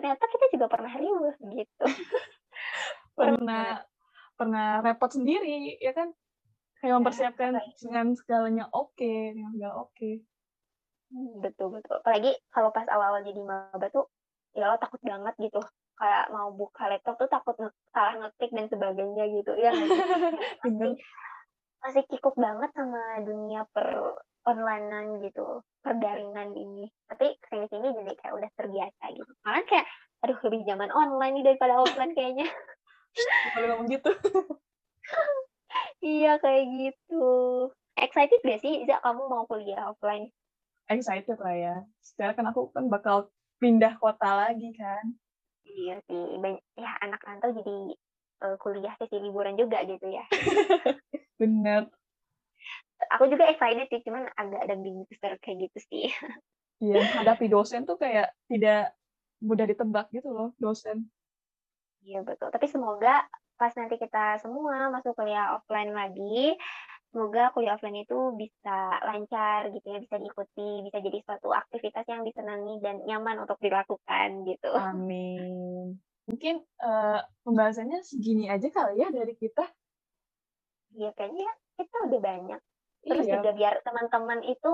ternyata 0.00 0.24
kita 0.32 0.46
juga 0.56 0.66
pernah 0.72 0.92
riuh 0.96 1.36
gitu. 1.52 1.84
pernah 3.20 3.84
pernah 4.32 4.80
repot 4.80 5.12
sendiri, 5.12 5.76
ya 5.76 5.92
kan? 5.92 6.08
Kayak 6.80 7.04
mempersiapkan 7.04 7.60
dengan 7.76 8.16
segalanya 8.16 8.64
oke, 8.72 8.96
okay, 8.96 9.36
dengan 9.36 9.52
segala 9.52 9.74
oke. 9.84 9.92
Okay. 9.92 10.24
Hmm, 11.12 11.44
betul 11.44 11.76
betul. 11.76 12.00
Apalagi 12.00 12.32
kalau 12.48 12.72
pas 12.72 12.88
awal-awal 12.88 13.20
jadi 13.20 13.44
maba 13.44 13.92
tuh 13.92 14.08
ya 14.56 14.72
lo 14.72 14.80
takut 14.80 14.96
banget 15.04 15.36
gitu. 15.36 15.60
Kayak 16.00 16.32
mau 16.32 16.48
buka 16.56 16.88
laptop 16.88 17.20
tuh 17.20 17.28
takut 17.28 17.52
nge 17.60 17.68
salah 17.92 18.16
ngetik 18.16 18.50
dan 18.56 18.66
sebagainya 18.72 19.24
gitu. 19.28 19.52
Ya 19.60 19.76
masih, 20.64 20.96
masih 21.84 22.02
kikuk 22.08 22.32
banget 22.40 22.72
sama 22.72 23.20
dunia 23.20 23.68
per 23.76 24.16
onlinean 24.46 25.20
gitu, 25.24 25.60
perdaringan 25.84 26.56
ini. 26.56 26.88
Tapi 27.08 27.36
ke 27.40 27.46
sini-sini 27.52 27.88
jadi 28.04 28.12
kayak 28.20 28.34
udah 28.36 28.50
terbiasa 28.56 29.04
gitu. 29.12 29.32
Malah 29.44 29.64
kayak 29.68 29.86
aduh 30.20 30.38
lebih 30.48 30.62
zaman 30.68 30.90
online 30.92 31.40
nih 31.40 31.44
daripada 31.52 31.80
offline 31.80 32.12
kayaknya. 32.12 32.48
Kalau 33.56 33.66
ngomong 33.74 33.88
gitu. 33.88 34.10
iya 36.04 36.36
kayak 36.38 36.64
gitu. 36.76 37.26
Excited 38.00 38.40
gak 38.40 38.60
sih, 38.64 38.86
Iza, 38.86 39.02
kamu 39.04 39.28
mau 39.28 39.44
kuliah 39.44 39.92
offline? 39.92 40.32
excited 40.90 41.38
lah 41.38 41.54
ya. 41.54 41.76
Sekarang 42.02 42.34
kan 42.34 42.46
aku 42.50 42.74
kan 42.74 42.90
bakal 42.90 43.30
pindah 43.62 43.94
kota 44.02 44.50
lagi 44.50 44.74
kan. 44.74 45.14
Iya 45.62 46.02
sih, 46.10 46.22
ya 46.74 46.90
anak 47.06 47.22
rantau 47.22 47.54
jadi 47.54 47.76
uh, 48.42 48.56
kuliah 48.58 48.92
sesi 48.98 49.22
liburan 49.22 49.54
juga 49.54 49.86
gitu 49.86 50.10
ya. 50.10 50.26
Bener. 51.40 51.86
Aku 53.10 53.26
juga 53.26 53.50
excited 53.50 53.90
sih, 53.90 54.00
cuman 54.06 54.30
agak 54.38 54.60
ada 54.64 54.74
booster 54.78 55.32
kayak 55.42 55.68
gitu 55.68 55.78
sih. 55.90 56.06
Iya, 56.80 57.04
hadapi 57.20 57.50
dosen 57.52 57.84
tuh 57.84 58.00
kayak 58.00 58.32
tidak 58.48 58.96
mudah 59.44 59.68
ditebak 59.68 60.08
gitu 60.14 60.32
loh, 60.32 60.56
dosen. 60.56 61.12
Iya 62.00 62.24
betul. 62.24 62.48
Tapi 62.48 62.66
semoga 62.70 63.28
pas 63.60 63.76
nanti 63.76 64.00
kita 64.00 64.40
semua 64.40 64.88
masuk 64.88 65.12
kuliah 65.12 65.60
offline 65.60 65.92
lagi, 65.92 66.56
semoga 67.12 67.52
kuliah 67.52 67.76
offline 67.76 68.00
itu 68.00 68.32
bisa 68.32 68.96
lancar 69.04 69.68
gitu 69.68 69.84
ya, 69.92 70.00
bisa 70.00 70.16
diikuti, 70.16 70.80
bisa 70.88 71.04
jadi 71.04 71.18
suatu 71.20 71.52
aktivitas 71.52 72.08
yang 72.08 72.24
disenangi 72.24 72.80
dan 72.80 73.04
nyaman 73.04 73.44
untuk 73.44 73.60
dilakukan 73.60 74.48
gitu. 74.48 74.72
Amin. 74.72 76.00
Mungkin 76.24 76.64
uh, 76.80 77.20
pembahasannya 77.44 78.00
segini 78.06 78.48
aja 78.48 78.72
kali 78.72 79.04
ya 79.04 79.12
dari 79.12 79.36
kita. 79.36 79.68
Iya 80.96 81.12
kayaknya 81.12 81.50
kita 81.76 81.96
udah 82.08 82.20
banyak. 82.24 82.60
Terus 83.04 83.24
iya. 83.26 83.40
juga 83.40 83.50
biar 83.56 83.74
teman-teman 83.80 84.40
itu 84.44 84.70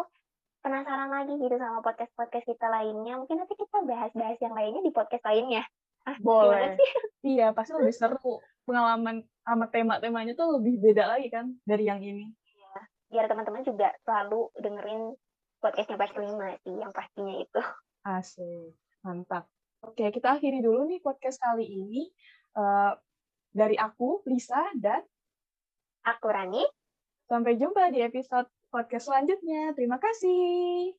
penasaran 0.67 1.11
lagi 1.15 1.39
gitu 1.39 1.55
sama 1.63 1.79
podcast-podcast 1.79 2.47
kita 2.47 2.67
lainnya. 2.67 3.15
Mungkin 3.23 3.39
nanti 3.39 3.55
kita 3.55 3.87
bahas-bahas 3.87 4.39
yang 4.43 4.55
lainnya 4.55 4.83
di 4.83 4.91
podcast 4.91 5.23
lainnya. 5.23 5.63
Ah, 6.07 6.19
Boleh. 6.23 6.75
Iya, 7.27 7.51
pasti 7.51 7.75
lebih 7.75 7.91
seru. 7.91 8.39
Pengalaman 8.63 9.27
sama 9.43 9.67
tema-temanya 9.67 10.39
tuh 10.39 10.63
lebih 10.63 10.79
beda 10.79 11.11
lagi 11.11 11.27
kan 11.27 11.59
dari 11.67 11.91
yang 11.91 11.99
ini. 11.99 12.31
Iya. 12.31 12.79
Biar 13.11 13.25
teman-teman 13.27 13.67
juga 13.67 13.91
selalu 14.07 14.55
dengerin 14.63 15.11
podcastnya 15.59 15.99
Pas 15.99 16.15
5 16.15 16.63
sih, 16.63 16.75
yang 16.79 16.95
pastinya 16.95 17.35
itu. 17.35 17.61
Asik. 18.07 18.79
Mantap. 19.03 19.51
Oke, 19.83 20.07
kita 20.15 20.39
akhiri 20.39 20.63
dulu 20.63 20.87
nih 20.87 21.03
podcast 21.03 21.43
kali 21.43 21.67
ini. 21.67 22.07
Uh, 22.55 22.95
dari 23.51 23.75
aku, 23.75 24.23
Lisa, 24.31 24.71
dan 24.79 25.03
aku, 26.07 26.27
Rani. 26.31 26.63
Sampai 27.27 27.59
jumpa 27.59 27.91
di 27.91 28.03
episode 28.03 28.47
podcast 28.71 29.11
selanjutnya. 29.11 29.75
Terima 29.75 29.99
kasih. 29.99 30.95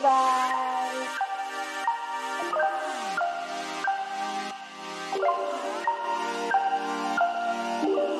Bye. 0.00 1.27